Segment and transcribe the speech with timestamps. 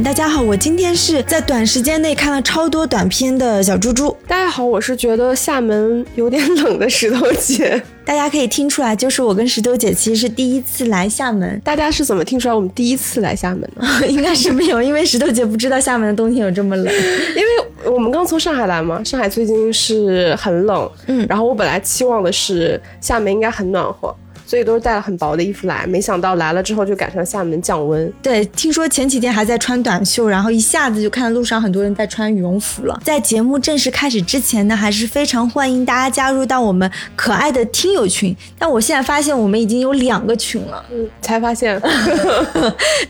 [0.00, 4.16] 大家好，我今天是在短时间内看了超多短片的小猪猪。
[4.26, 7.80] 大家好，我是觉得厦门有点冷的石头姐。
[8.04, 11.60] 大家可以听出来，就是我跟石头姐其实是第一次来厦门。
[11.62, 13.86] 大家是怎么听出来我们第一次来厦门呢？
[14.08, 16.86] 应该是没有，因为石头姐不知道厦门的冬天有这么冷。
[17.36, 20.90] 因为我们刚从上海来嘛，上海最近是很冷。
[21.06, 24.14] 嗯，然后我本来期望的是厦门应该很暖和。
[24.52, 28.12] 所以都是带了很薄的衣服来，没想到来了之后就赶上厦门降温。
[28.20, 33.00] 对，听说前几天还在穿短袖，然后一下子就看到路上很多人在穿羽绒服了。
[33.02, 38.36] 在节目正式开始之前呢，还是非常欢迎大家加入到我们可爱的听友群。
[38.58, 41.80] 但我现在发现我们已经有两个群了，嗯，才发现。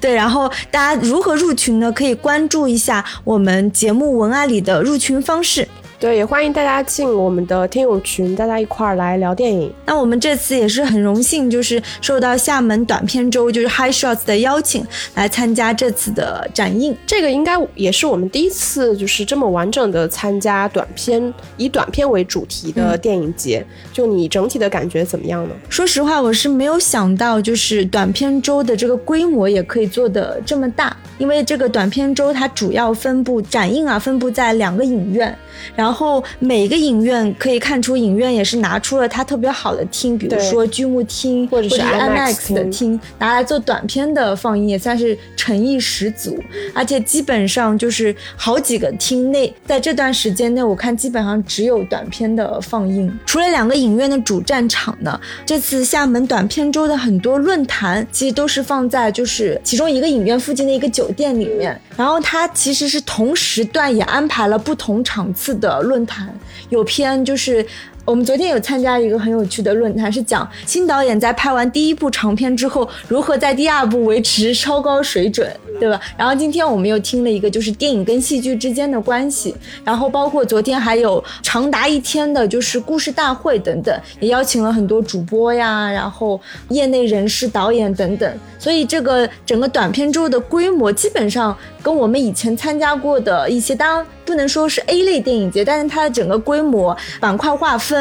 [0.01, 1.91] 对，然后大家如何入群呢？
[1.91, 5.67] 可以关注一下我们节目文案里的入群方式。
[6.03, 9.73] 对，也欢迎大家进我们的听友群，大家一块儿来聊电影。
[9.87, 16.97] 那我们这次也是很荣幸，就是受到厦门短片周就是 High Shots 的邀请，来参加这次的展映。
[17.07, 23.65] 这个应该也是我们第一次就是这么完整的参加短片，以短片为主题的电影节。
[23.93, 25.55] 就你整体的感觉怎么样呢？
[25.69, 30.97] 说实话，我是没有想到，就是短片周的这个规模也可以做的这么大。
[31.19, 35.33] 因为这个短片周它主要分布展映啊，分布在两个影院。
[35.77, 35.92] 然后
[36.39, 46.39] 每个影院可以看出，影院也是拿出了它特别好的厅，比如说剧目厅或者是 IMAX 的厅，拿来做短片的放映，也算是诚意十足。
[46.75, 53.13] 而且基本上就是好几个厅内，在这段时间内，我看基本上只有短片的放映。
[53.27, 61.79] 除了两个影院的主战场呢，这次厦门短片周的很多论坛，其实都是放在就是其中一个影院附近的一个酒店里面。
[61.97, 66.35] 然后它其实是同时段也安排了不同场次的论坛，
[66.69, 67.67] 有篇就是
[68.05, 75.49] 我们昨天有参加一个很有趣的论坛，是讲新导演在拍完第一部长片之后，如何在第二部维持超高水准。
[75.81, 76.01] 对吧？
[76.17, 79.53] 然后今天我们又听了一个，就是电影跟戏剧之间的关系。
[79.83, 88.39] 然后包括昨天还有长达一天的，就是故事大会等等，也邀请了很多主播呀，然后业内人士、导演等等。
[88.61, 97.92] 所以这个整个短片周的规模，基本上跟我们以前参加过的一些，当然不能说是 A 类电影节，但是它的整个规模、板块划分，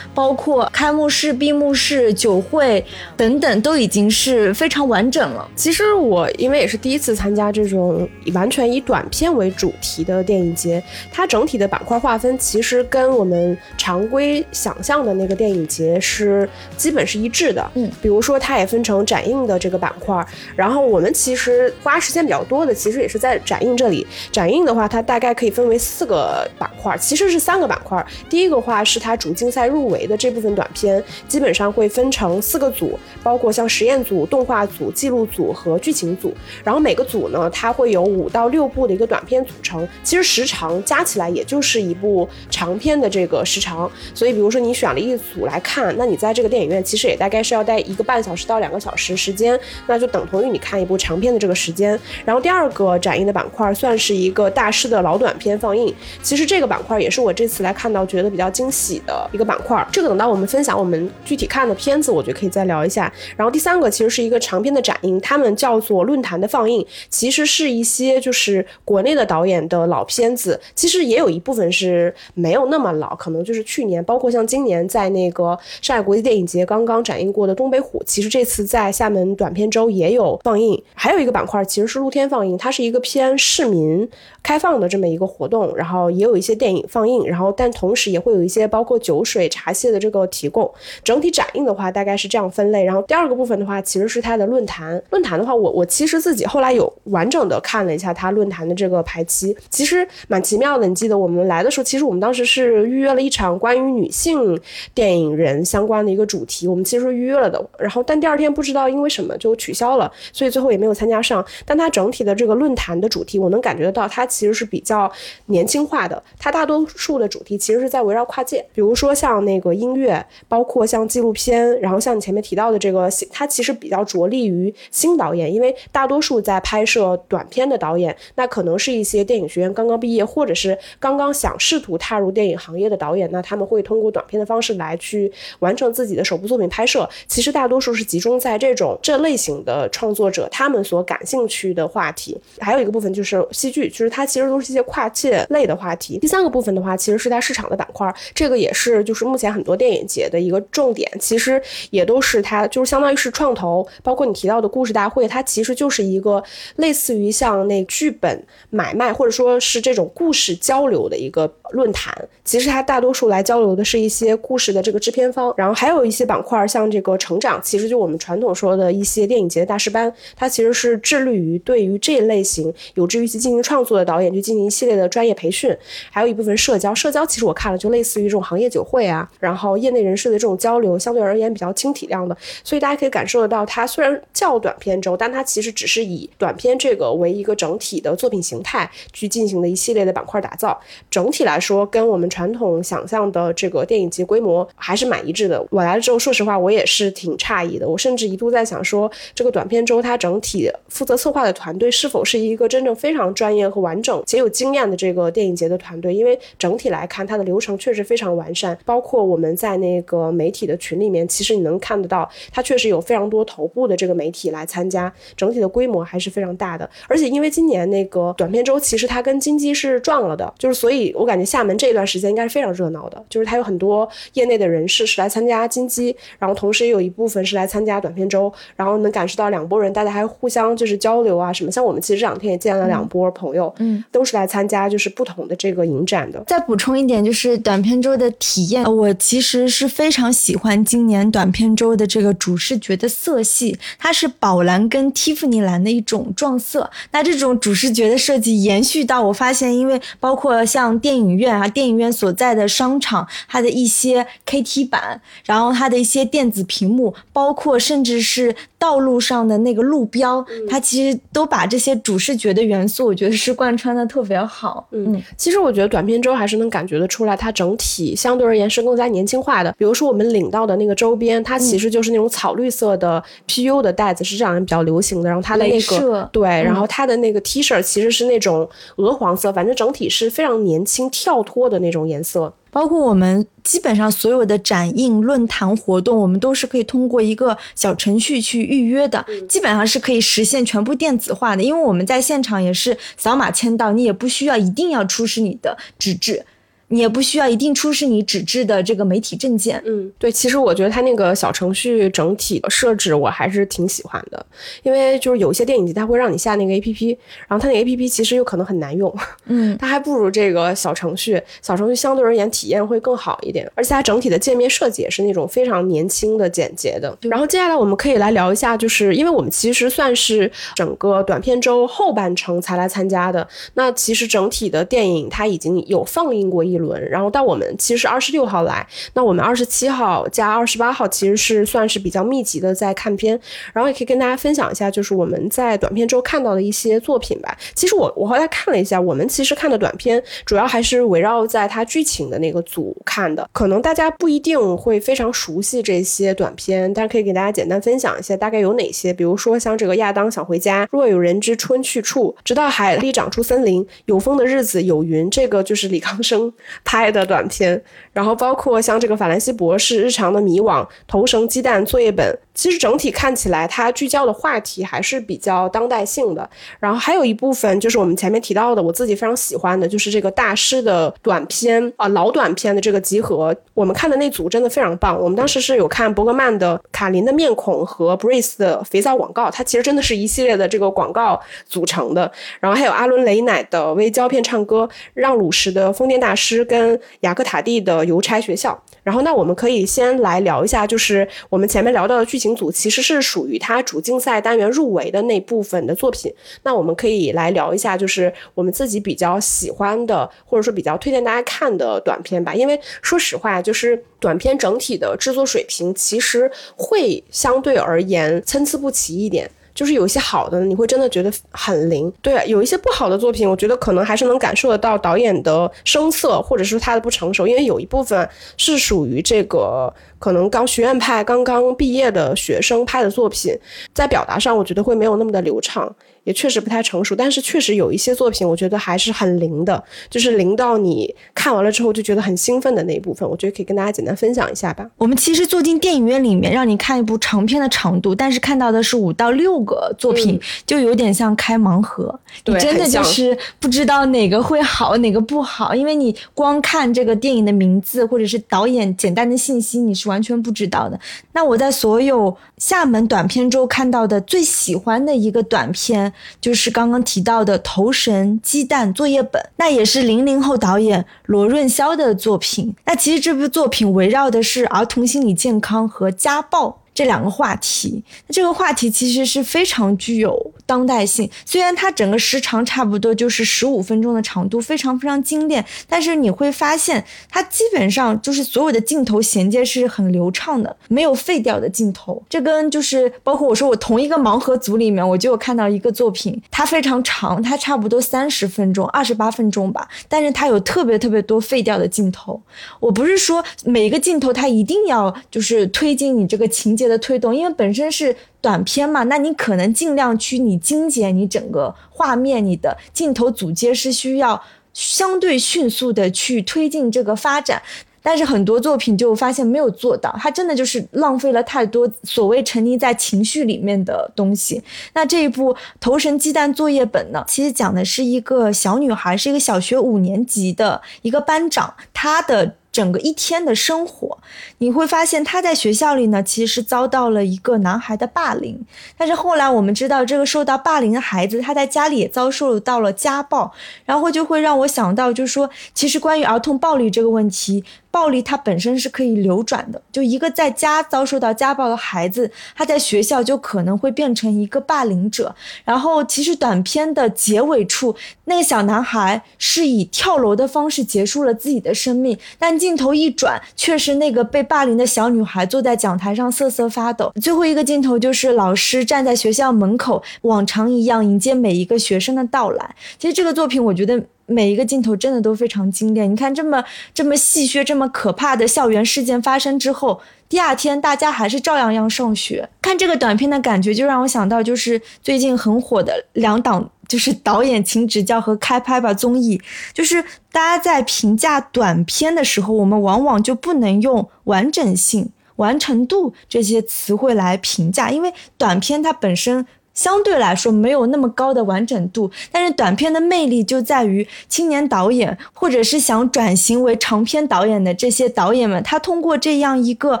[0.14, 2.84] 包括开幕式、闭幕式、酒会
[3.16, 5.50] 等等，都已经是非常完整了。
[5.56, 7.38] 其实我因为也是第一次参加。
[7.38, 10.82] 加这种完全以短片为主题的电影节，
[11.12, 17.64] 它整体的板块划分其实跟我们常规想象的那个电影节是基本是一致的。
[17.74, 20.26] 嗯，比如说它也分成展映的这个板块，
[20.56, 24.04] 然后我们其实花时间比较多的，其实也是在展映这里。
[24.32, 28.04] 展映的话，它大概可以分为四个板块，其实是三个板块。
[28.28, 37.18] 第一个话是它主竞赛入围的这部分短片，基本上会分成四个组，包括像实验组、动画组、记录组和剧情组，然后每个组。
[37.28, 43.90] 呢，它会有五到六部的一个短片组成，其实时长加起来也就是一部长片的这个时长。
[44.14, 51.98] 所以，比如说你选了一组来看，那你在这个电影院其实也大概是要待一个半小时到两个小时时间，那就等同于你看一部长片的这个时间。
[52.24, 59.86] 然后第二个展映的板块算是一个大师的老短片放映，其实这个板块也是我这次来看到觉得比较惊喜的一个板块。
[59.92, 63.12] 这个等到我们分享我们具体看的片子，我觉得可以再聊一下。
[63.36, 66.84] 然后第三个其实是一个长片的展映，他们叫做论坛的放映。
[67.08, 80.82] 其实是一些就是国内的导演的老片子，其实也有一部分是没有那么老，可能就是去年，包括像今年在那个上海国际电影节刚刚展映过的《东北虎》，其实这次在厦门短片周也有放映。
[80.94, 84.08] 还有一个板块其实是露天放映，它是一个偏市民
[84.42, 90.70] 开放的这么一个活动，然后也有一些电影放映，然后但同时也会有一些包括酒水、茶歇的这个提供。
[91.04, 92.84] 整体展映的话大概是这样分类。
[92.84, 95.02] 然后第二个部分的话，其实是它的论坛。
[95.10, 96.92] 论坛的话，我我其实自己后来有。
[97.04, 100.86] 完整的看了一下它论坛的这个排期，其实蛮奇妙的。
[100.86, 104.60] 你记得我们来的时候，其实我们当时是预约了一场关于女性
[104.94, 107.64] 电影人相关的一个主题，我们其实预约了的。
[107.78, 111.44] 然后，但第二天不知道因为什么就取消了，所以最后也没有参加上。
[111.64, 115.10] 但它整体的这个论坛的主题，我能感觉得到，它其实是比较
[115.46, 116.22] 年轻化的。
[116.38, 127.08] 它大多数的主题其实是在围绕跨界，比如说像那个音乐，包括像纪录片，然后像你前面提到的这个，它其实比较着力于新导演，因为大多数在拍摄。
[127.26, 137.08] 短片的导演，那可能是一些电影学院刚刚毕业，或者是刚刚想试图踏入电影行业的导演，那他们会通过短片的方式来去完成自己的首部作品拍摄。
[137.26, 142.38] 其实大多数是集中在这种这类型的创作者他们所感兴趣的话题。
[142.60, 146.18] 还有一个部分就是戏剧，就是它其实都是一些跨界类的话题。
[146.18, 156.44] 第三个部分的话，其实是在市场的板块，这个也是就是目前很多电影节的一个重点，其实也都是它就是相当于是创投，包括你提到的故事大会，它其实就是一个
[156.76, 162.14] 类似于像那剧本买卖或者说是这种故事交流的一个论坛。
[162.44, 175.74] 其实它大多数来交流的是一些故事的这个制片方，然后还有一些板块像这个成长，其实就我们传统说的一些电影节的大师班，它其实是致力于对于这一类型有志于去进行创作的导演去进行一系列的专业培训，
[176.10, 190.76] 还有一部分社交，社交其实我看了就类似于这种行业酒会会啊，然后业内人士的这种交流，相对而言比较轻体量的，所以大家可以感受得到，它虽然叫短片周，但它其实只是以短片这个为一个整体的作品形态去进行的一系列的板块打造，
[191.08, 195.64] 整体来说跟我们传统想象的这个电影节规模还是蛮一致的。
[195.70, 206.14] 我来了之后，说实话，我也是挺诧异的，我甚至一度在想说，这个短片周它整体负责策划的团队是否是一个真正非常专业和完整且有经验的这个电影节的团队？
[206.14, 208.77] 因为整体来看，它的流程确实非常完善。
[208.84, 216.88] 包括我们在那个媒体的群里面，其实你能看得到，它确实有非常多头部的这个媒体来参加，整体的规模还是非常大的。
[217.08, 231.70] 而且因为今年那个短片周，其实它跟金鸡是撞了的，就是所以我感觉厦门这一段时间应该是非常热闹的，就是它有很多业内的人士是来参加金鸡，然后同时也有一部分是来参加短片周，然后能感受到两拨人大家还互相就是交流啊什么。
[231.70, 236.42] 像我们其实这两天也见了两波朋友，嗯，都是来参加就是不同的这个影展的。
[236.46, 246.90] 再补充一点，就是短片周的体验，我其实是非常喜欢今年短片周的这个主视觉的色系，它是宝蓝跟蒂芙尼蓝的一种撞色。
[247.12, 264.88] 那这种主视觉的设计延续到我发现，因为包括像电影院啊，电影院所在的商场，它的一些 KT 板，然后它的一些电子屏幕，包括甚至是道路上的那个路标，它其实都把这些主视觉的元素，我觉得是贯穿的特别好。
[264.92, 269.70] 嗯，其实我觉得短片周还是能感觉得出来，它整体相对而言是更加年轻化的。
[269.76, 275.28] 比如说我们领到的那个周边，它其实就是那种草绿色的 PU 的袋子，是这两年比较流行的。
[275.28, 278.66] 然后它的那个对，然后它的那个 T 恤其实是那种
[278.96, 282.54] 鹅黄色，反正整体是非常年轻跳脱的那种颜色。
[282.70, 291.62] 包括我们基本上所有的展映、论坛活动，我们都是可以通过一个小程序去预约的，基本上是可以实现全部电子化的。
[291.62, 296.44] 因为我们在现场也是扫码签到，你也不需要一定要出示你的纸质。
[296.88, 299.82] 你也不需要一定出示你纸质的这个媒体证件。
[299.84, 304.46] 嗯，对，其实我觉得它那个小程序整体设置我还是挺喜欢的，
[304.82, 309.14] 因为就是有一些电影节它会让你下那个 A P P，然后它那个 A P P 其实有可能很难用，
[309.44, 317.14] 嗯， 它还不如这个小程序，小程序相对而言体验会更好一点，而且它整体的界面设计也是那种非常年轻的、简洁的。
[317.22, 326.77] 然后接下来我们可以来聊一下，就是因为我们其实算是整个短片周后半程才来参加的，那其实整体的电影它已经有放映过一。
[326.78, 333.38] 轮，然后到我们其实二十六号来，那我们二十七号加二十八号其实是算是比较密集的在看片，
[333.72, 337.56] 然后也可以跟大家分享一下，就是我们在短片周看到的一些作品吧。
[337.74, 356.52] 其实我我后来看了一下，我们其实看的短片主要还是围绕在它剧情的那个组看的，可能大家不一定会非常熟悉这些短片，但是可以给大家简单分享一下大概有哪些，比如说像这个亚当想回家，若有人知春去处，直到海里长出森林，有风的日子有云，这个就是李康生。
[356.84, 357.80] 拍的短片，
[358.12, 366.48] 然后包括像这个法兰西博士日常的迷惘、头绳鸡蛋作业本，其实整体看起来它聚焦的话题还是比较当代性的。
[366.78, 373.54] 然后还有一部分就是我们前面提到的，我自己非常喜欢的，就是这个大师的短片啊，老短片的这个集合。
[373.74, 375.20] 我们看的那组真的非常棒。
[375.20, 382.30] 我们当时是有看伯格曼的《卡琳的面孔》和 Brace 的肥皂广告，它其实真的是一系列的这个广告组成的。
[382.58, 386.57] 然后还有阿伦雷乃的微胶片唱歌，让鲁什的疯癫大师。
[386.64, 396.32] 跟雅克塔蒂的邮差学校，然后那我们可以先来聊一下，就是我们前面聊到的剧情组其实是属于它主竞赛单元入围的那部分的作品。
[396.62, 402.54] 那我们可以来聊一下，就是我们自己比较喜欢的，或者说比较推荐大家看的短片吧。
[402.54, 409.50] 因为说实话，就是短片整体的制作水平其实会相对而言参差不齐一点。
[409.78, 412.12] 就是有一些好的，你会真的觉得很灵。
[412.20, 417.46] 对，有一些不好的作品，我觉得可能还是能感受得到导演的生涩，或者是他的不成熟。
[417.46, 423.56] 因为有一部分是属于这个可能刚学院派刚刚毕业的学生拍的作品，
[423.94, 425.94] 在表达上，我觉得会没有那么的流畅。
[426.28, 427.16] 也确实不太成熟。
[427.16, 433.26] 但是确实有一些作品，我觉得还是很灵的，就是灵到你看完了之后就觉得很兴奋的那一部分。
[433.26, 434.86] 我觉得可以跟大家简单分享一下吧。
[434.98, 442.20] 我们其实坐进电影院里面，让你看一部长片的长度，但是看到的是五到六个作品，就有点像开盲盒。
[442.44, 451.00] 你真的就是不知道哪个会好，哪个不好，因为你光看这个电影的名字或者是导演简单的信息，你是完全不知道的。
[451.32, 462.74] 那我在所有厦门短片中看到的最喜欢的一个短片，就是刚刚提到的《头神鸡蛋作业本》，那也是零零后导演罗润肖的作品。
[462.84, 466.80] 那其实这部作品围绕的是儿童心理健康和家暴。
[466.98, 471.30] 这两个话题，这个话题其实是非常具有当代性。
[471.44, 482.20] 虽然它整个时长差不多就是十五分钟的长度，非常非常精炼，但是你会发现它基本上就是所有的镜头衔接是很流畅的，没有废掉的镜头。
[482.28, 492.42] 这跟就是包括我说我同一个盲盒组里面，我就有看到一个作品，它非常长，它差不多三十分钟，二十八分钟吧，但是它有特别特别多废掉的镜头。
[492.80, 496.87] 我不是说每一个镜头它一定要就是推进你这个情节。
[496.88, 504.42] 的推动，因为本身是短片嘛，那你可能尽量去你精简你整个画面，你的镜头组接是需要
[504.72, 507.62] 相对迅速的去推进这个发展，
[508.02, 514.62] 但是很多作品就发现没有做到，它真的就是浪费了太多所谓沉溺在情绪里面的东西。
[514.94, 522.54] 那这一部《头神鸡蛋作业本》呢，其实讲的是一个小女孩，是一个小学五年级的一个班长，她的。
[522.70, 524.18] 整个一天的生活，
[524.58, 528.64] 你会发现他在学校里呢，其实是遭到了一个男孩的霸凌。
[528.96, 533.52] 但是后来我们知道，这个受到霸凌的孩子，他在家里也遭受到了家暴，
[533.84, 537.64] 然后就会让我想到，就是说，其实关于儿童暴力这个问题。
[537.90, 545.34] 暴力它本身是可以流转的，就一个在家遭受到家暴的孩子，他在学校就可能会变成一个霸凌者。
[545.64, 557.10] 然后，其实短片的结尾处，那个小男孩是以跳楼的方式结束了自己的生命，但镜头一转，却是那个被霸凌的小女孩坐在讲台上瑟瑟发抖。
[557.20, 562.74] 最后一个镜头就是老师站在学校门口，往常一样迎接每一个学生的到来。
[562.98, 564.04] 其实这个作品，我觉得。
[564.30, 566.10] 每一个镜头真的都非常精炼。
[566.10, 572.48] 你看，这么这么戏谑、这么可怕的校园事件发生之后，第二天大家还是照样要上学。
[572.60, 579.40] 看这个短片的感觉，就让我想到就是最近很火的两档，就是导演请指教和开拍吧综艺。
[579.72, 589.46] 就是大家在评价短片的时候，我们往往就不能用完整性、完成度这些词汇来评价，因为短片它本身。
[589.78, 600.00] 相对来说没有那么高的完整度，但是短片的魅力就在于青年导演或者是想转型为长片导演的这些导演们，他通过这样一个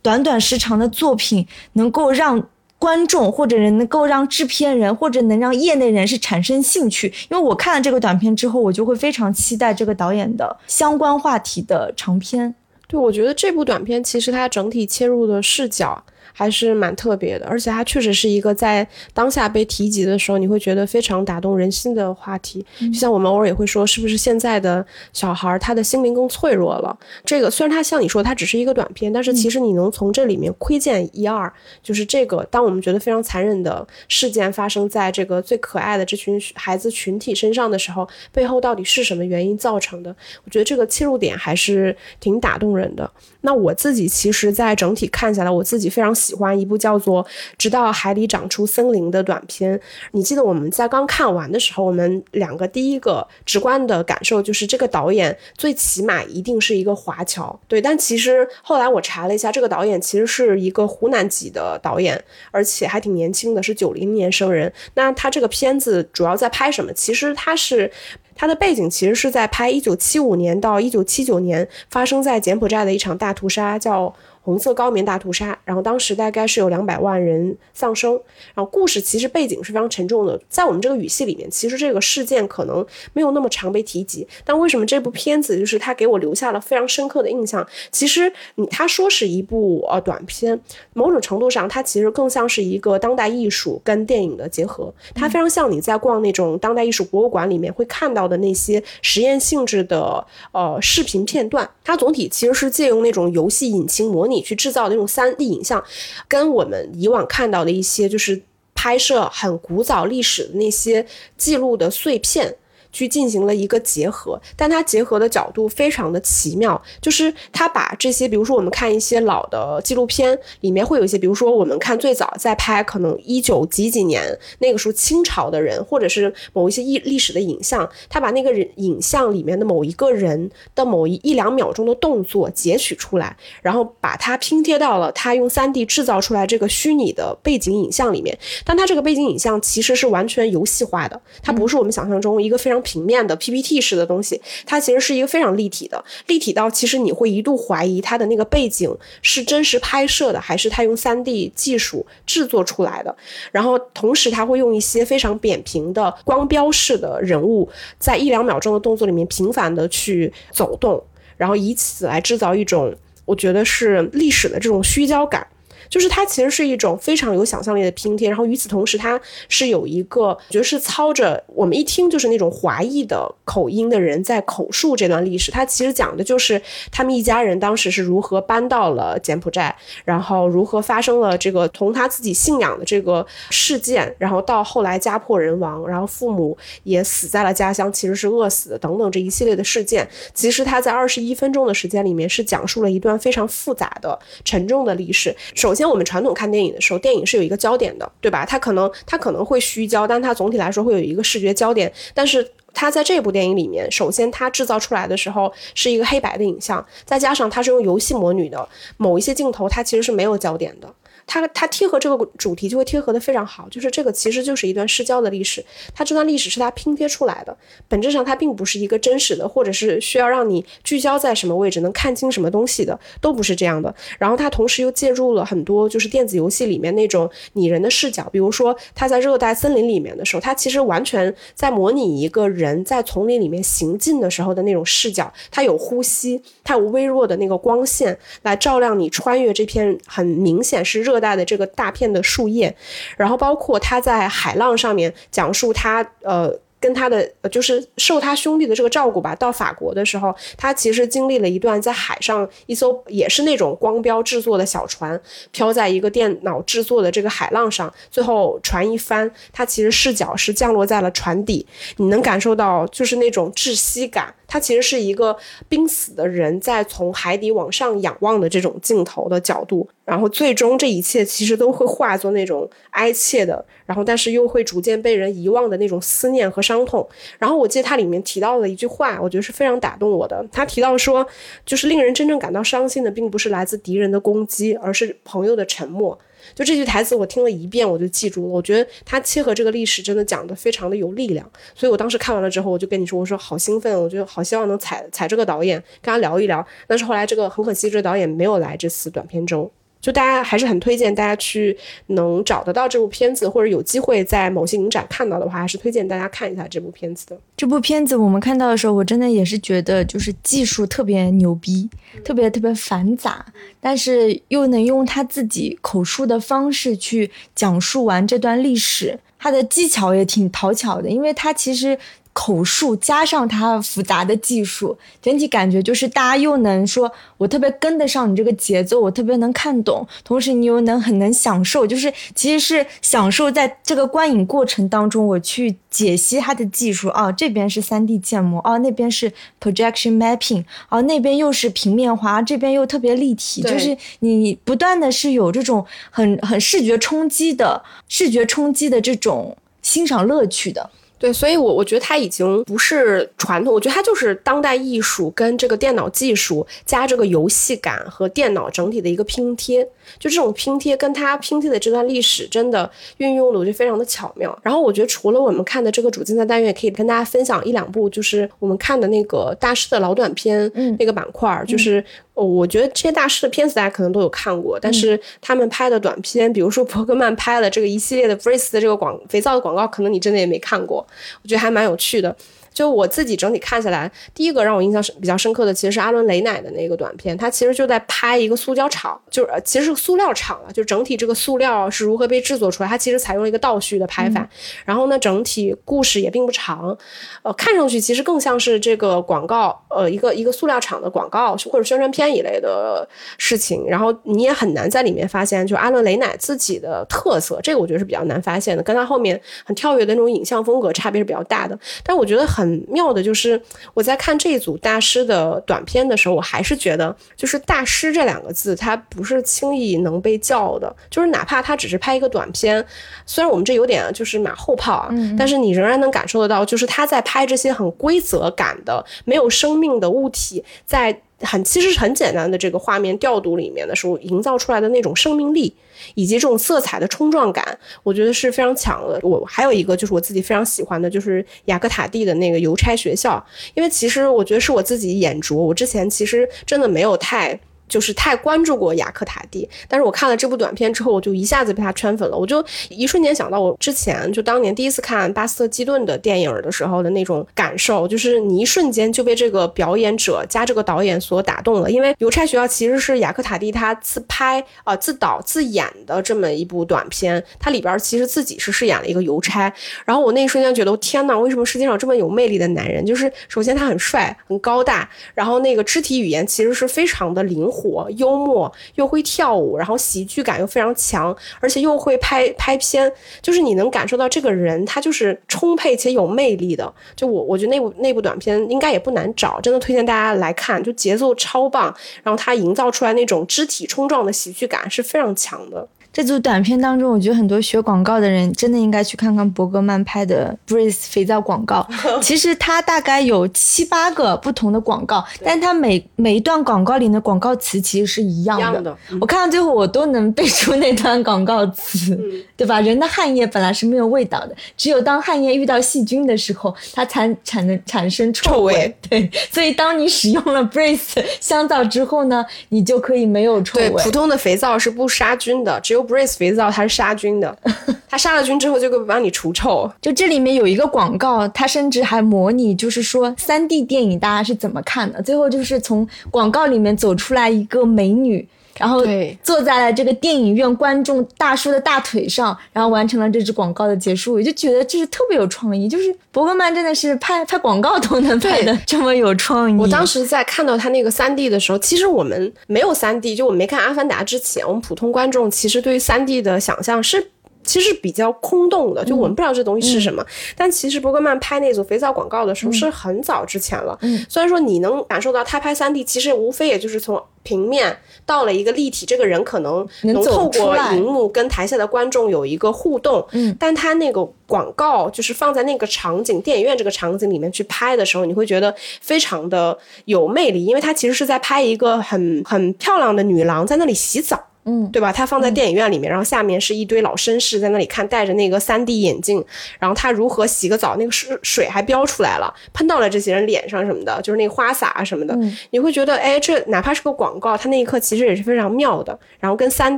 [0.00, 2.46] 短短时长的作品，能够让
[2.78, 7.12] 观众或者能够让制片人或者能让业内人士产生兴趣。
[7.28, 12.54] 因为我看了这个短片之后，我就会非常期待这个导演的相关话题的长片。
[12.86, 16.04] 对，我觉得这部短片其实它整体切入的视角。
[16.32, 22.64] 还是蛮特别的，而且它确实是一个在当下被提及的时候，你会觉得非常打动人心的话题。
[22.80, 26.98] 就像我们偶尔也会说，是不是现在的小孩他的心灵更脆弱了？
[27.24, 40.14] 这个虽然他像你说，它只是一个短片，但是其实你能从这里面窥见一二，就是这个当我们觉得非常残忍的事件发生在这个最可爱的这群孩子群体身上的时候，背后到底是什么原因造成的？
[40.44, 43.10] 我觉得这个切入点还是挺打动人的。
[43.42, 46.14] 那我自己其实，在整体看下来，我自己非常。
[46.22, 47.24] 喜欢一部叫做
[47.58, 49.80] 《直到海里长出森林》的短片。
[50.12, 57.58] 你记得我们在刚看完的时候，我们两个第一个直观的感受就是这个导演最起码一定是一个华侨。
[57.66, 64.72] 对，但其实后来我查了一下，这个导演其实是一个湖南籍的导演，而且还挺年轻的，是九零年生人。
[64.94, 66.92] 那他这个片子主要在拍什么？
[66.92, 67.90] 其实他是
[68.34, 74.14] 他的背景其实是在拍一九七五年到一九七九年发生在柬埔寨的一场大屠杀，叫。
[74.42, 78.12] 红色高棉大屠杀，然后当时大概是有两百万人丧生。
[78.54, 84.26] 然后故事其实背景是非常沉重的，在我们这个语系里面，其实这个事件可能没有那么常被提及。
[84.44, 87.66] 但为什么这部片子就是它给我留下了非常深刻的印象？
[87.92, 90.60] 其实你他说是一部呃短片，
[90.92, 94.92] 某种程度上它其实更像是一个当代艺术跟电影的结合。
[95.14, 101.68] 它非常像你在逛那种当代艺术博物馆里面会看到的那些实验性质的呃视频片段。
[101.84, 104.31] 它总体其实是借用那种游戏引擎模拟。
[104.32, 105.82] 你去制造那种三 D 影像，
[106.26, 108.42] 跟我们以往看到的一些就是
[108.74, 112.56] 拍摄很古早历史的那些记录的碎片。
[112.92, 153.16] 去进行了一个结合，但它结合的角度非常的奇妙，就是它把这些，比如说我们看一些老的纪录片，里面会有一些，比如说我们看最早在拍可能一九几几年那个时候清朝的人，或者是某一些历历史的影像，他把那个人影像里面的某一个人的某一一两秒钟的动作截取出来，然后把它拼贴到了他用三 D 制造出来这个虚拟的背景影像里面，但它这个背景影像其实是完全游戏化的，它不是我们想象中一个非常平面的 PPT 式的东西，它其实是一个非常立体的，立体到其实你会一度怀疑它的那个背景是真实拍摄的，还是它用三 D 技术制作出来的。
[153.50, 161.02] 然后同时它会用一些非常扁平的光标式的人物，在一两秒钟的动作里面频繁的去走动，
[161.36, 165.46] 然后以此来制造一种我觉得是历史的这种虚焦感。
[165.88, 175.50] 就是它其实是一种非常有想象力的拼贴，然后与此同时，它是有一个，我觉得是操着我们一听就是那种华裔的口音的人在口述这段历史。
[175.50, 176.60] 它其实讲的就是
[176.90, 179.74] 他们一家人当时是如何搬到了柬埔寨，
[180.04, 190.08] 然后如何发生了这个同他自己信仰的这个事件，然后到后来家破人亡，然后父母也死在了家乡，其实是饿死的等等这一系列的事件。
[190.34, 195.34] 其实他在二十一分钟的时间里面是讲述了一段非常复杂的、沉重的历史。
[195.54, 195.88] 首首先。
[195.88, 198.44] 我们传统看电影的时候，电影是有一个焦点的，对吧？
[198.44, 201.90] 它可能它可能会虚焦，但它总体来说会有一个视觉焦点。
[202.12, 210.94] 但是它在这部电影里面，首先它制造出来的时候是一个黑白的影像，再加上它是用游戏模拟的，某一些镜头它其实是没有焦点的。
[211.26, 215.64] 它它贴合这个主题就会贴合的非常好，就是这个其实就是一段失焦的历史，
[215.94, 217.56] 它这段历史是它拼贴出来的，
[217.88, 223.94] 本质上它并不是一个真实的，或者是需要让你聚焦在什么位置能看清什么东西的，都不是这样的。
[224.18, 241.11] 然后它同时又介入了很多就是电子游戏里面那种拟人的视角，比如说它在热带森林里面的时候，它其实完全在模拟一个人在丛林里面行进的时候的那种视角，它有呼吸，它有微弱的那个光线来照亮你穿越这片很明显是热。
[241.12, 242.74] 热带的这个大片的树叶，
[243.18, 246.58] 然后包括他在海浪上面讲述他呃。
[246.82, 255.18] 跟他的就是受他兄弟的这个照顾吧，到法国的时候，他其实经历了一段在海上一艘也是那种光标制作的小船，
[255.52, 261.64] 飘在一个电脑制作的这个海浪上，最后船一翻，他其实视角是降落在了船底，
[261.98, 265.36] 你能感受到就是那种窒息感，它其实是一个
[265.68, 273.64] 濒死的人在从海底往上仰望的这种镜头的角度，然后最终这一切其实都会化作那种哀切的。
[273.84, 277.06] 然后，但是又会逐渐被人遗忘的那种思念和伤伤痛。
[277.38, 280.44] 然后，我记得他里面提到了一句话，我觉得是非常打动我的。
[280.50, 281.26] 他提到说，
[281.66, 286.18] 就是令人真正感到伤心的，并不是来自敌人的攻击，而是朋友的沉默。
[286.54, 288.48] 就这句台词，我听了一遍，我就记住了。
[288.48, 291.48] 我觉得他切合这个历史，真的讲的非常的有力量。
[291.74, 296.66] 所以我当时看完了之后，我就跟你说，我说好兴奋，我觉得好希望能踩踩这个导演，跟他聊一聊。
[296.88, 299.70] 但是后来这个很可惜，这个导演没有来这次短片周。
[300.02, 301.74] 就大家还是很推荐大家去
[302.08, 307.38] 能找得到这部片子，或者有机会在某些影展看到的话，还是推荐大家看一下这部片子的。
[307.56, 311.88] 这部片子我们看到的时候，我真的也是觉得就是技术特别牛逼，
[312.24, 313.46] 特别特别繁杂，
[313.80, 321.96] 但是又能用他自己口述的方式去讲述完这段历史，他的技巧也挺讨巧的，因为他其实。
[322.32, 350.90] 口述加上它复杂的技术，整体感觉就是大家又能说，我特别跟得上你这个节奏，我特别能看懂，同时你又能很能享受，就是其实是享受在这个观影过程当中，我去解析它的技术啊，这边是三 D 建模啊，那边是 projection mapping 啊，那边又是平面化，这边又特别立体，就是你不断的是有这种很很视觉冲击的视觉冲击的这种欣赏乐趣的。
[351.22, 364.56] 对，所以，我我觉得它已经不是传统，我觉得它就是当代艺术跟这个电脑技术加这个游戏感和电脑整体的一个拼贴，就这种拼贴跟他拼贴的这段历史真的运用的，我觉得非常的巧妙。
[364.62, 372.04] 然后，我觉得除了我们看的这个主竞赛单元，可以跟大家分享一两部，就是我们看的那个大师的老短片那个板块，就是。
[372.34, 381.06] 哦，我觉得这些大师的片子大家可能都有看过，但是他们拍的短片，比如说伯格曼拍了这个一系列的 Breeze 的这个广肥皂的广告，可能你真的也没看过，
[381.42, 382.34] 我觉得还蛮有趣的。
[382.72, 387.36] 就我自己整体看下来，第一个让我印象深比较深刻的，其实是阿伦雷乃的那个短片。
[387.36, 390.72] 他其实就在拍一个塑胶厂，就是其实是个塑料厂了。
[390.72, 394.48] 就整体这个塑料是如何被制作出来，它其实采用了一个倒叙的拍法。
[394.86, 396.96] 然后呢，整体故事也并不长，
[397.42, 403.06] 呃，看上去其实更像是这个广告，呃，一个一个塑料厂的广告或者宣传片一类的
[403.36, 403.86] 事情。
[403.86, 411.78] 然后你也很难在里面发现就阿伦雷乃自己的特色，这个我觉得是比较难发现的，跟他后面很跳跃的那种影像风格差别是比较大的。
[412.02, 412.61] 但我觉得很。
[412.62, 413.60] 很妙的，就是
[413.92, 420.94] 我在看这一组大师的短片的时候，我还是觉得，就是大师这两个字，它不是轻易能被叫的。
[421.10, 422.84] 就是哪怕他只是拍一个短片，
[423.26, 431.20] 虽然我们这有点就是马后炮啊，但是你仍然能感受得到，就是他在拍这些很规则感的、没有生命的物体在。
[431.42, 435.74] 很其实很简单的这个画面调度里面的时候，营造出来的那种生命力，
[436.14, 439.18] 以及这种色彩的冲撞感，我觉得是非常强的。
[439.22, 447.58] 我还有一个就是我自己非常喜欢的，就是雅克塔蒂的那个邮差学校，因为其实我觉得是我自己眼拙，我之前其实真的没有太。
[447.92, 452.34] 就是太关注过雅克塔蒂，但是我看了这部短片之后，我就一下子被他圈粉了。
[452.34, 461.90] 我就一瞬间想到我之前就当年第一次看巴斯特基顿的电影的时候的那种感受，就是你一瞬间就被这个表演者加这个导演所打动了。
[461.90, 469.70] 因为《邮差学校》其实是雅克塔蒂他自拍啊自导自演的这么一部短片，它里边其实自己是饰演了一个邮差。
[470.06, 473.04] 然后我那一瞬间觉得，天呐，为什么世界上这么有魅力的男人？
[473.04, 477.81] 就是首先他很帅，很高大，然后那个肢体语言其实是非常的灵活。
[477.82, 486.92] 火幽默又会跳舞，然后喜剧感又非常强，而且又会拍拍片，就是你能感受到这个人他就是充沛且有魅力的。
[487.16, 495.88] 就我我觉得那部那部短片应该也不难找，真的推荐大家来看，就节奏超棒，然后他营造出来那种肢体冲撞的喜剧感是非常强的。
[496.12, 501.88] 这组短片当中，我觉得很多学广告的人真的应该去看看伯格曼拍的 Breeze 肥皂广告。
[502.20, 508.94] 其实它大概有七八个不同的广告，但它每每一段广告里的广告词其实是一样的。
[509.22, 512.14] 我看到最后，我都能背出那段广告词，
[512.58, 512.78] 对吧？
[512.82, 518.94] 人的汗液本来是没有味道的，只有当汗液遇到细菌的时候，它才产能产生臭味。
[519.08, 523.88] 对，所以当你使用了 Breeze 香皂之后呢，你就可以没有臭味。
[523.88, 526.01] 对，普通的肥皂是不杀菌的，只有。
[526.06, 527.56] Breeze 肥皂它是杀菌的，
[528.08, 529.90] 它杀了菌之后就会帮你除臭。
[530.00, 535.22] 就这里面有一个广告，它甚至还模拟，就是说三 D 电影大家是怎么看的。
[535.22, 538.46] 最后就是从广告里面走出来一个美女。
[538.78, 539.02] 然后
[539.42, 544.34] 坐在了这个电影院观众大叔的大腿上，然后完成了这支广告的结束。
[544.34, 549.78] 我就觉得这是特别有创意，就是伯格曼真的是拍拍广告都能拍的这么有创意。
[549.78, 557.30] 我当时在看到他那个三 D 的时候，其实我们没有三 D，就我们没看《阿凡达》之前，我们普通观众其实对于三 D 的想象是。
[557.64, 560.26] 其实比较空洞的，就我们不知道这东西是什么。
[560.56, 563.96] 但其实伯格曼拍那组肥皂广告的时候是很早之前了。
[564.02, 573.26] 嗯虽然说你能感受到他拍三 D，其实无非也就是从平面到了一个立体，这个人可能能透过荧幕跟台下的观众有一个互动。
[573.32, 584.40] 嗯，但他那个广告就是放在那个场景，电影院这个场景里面去拍的时候，你会觉得非常的有魅力，因为他其实是在拍一个很很漂亮的女郎在那里洗澡。
[584.64, 585.12] 嗯，对吧？
[585.12, 589.44] 他放在电影院里面，然后下面是一堆老绅士在那里看，戴着那个三 D 眼镜，
[589.78, 595.36] 然后他如何洗个澡，那个水水还飙出来了，喷到了这些人脸上什么的，就是那个花洒啊什么的，
[595.70, 599.18] 你会觉得，哎，这哪怕是个广告，他那一刻其实也是非常妙的。
[599.40, 599.96] 然后跟三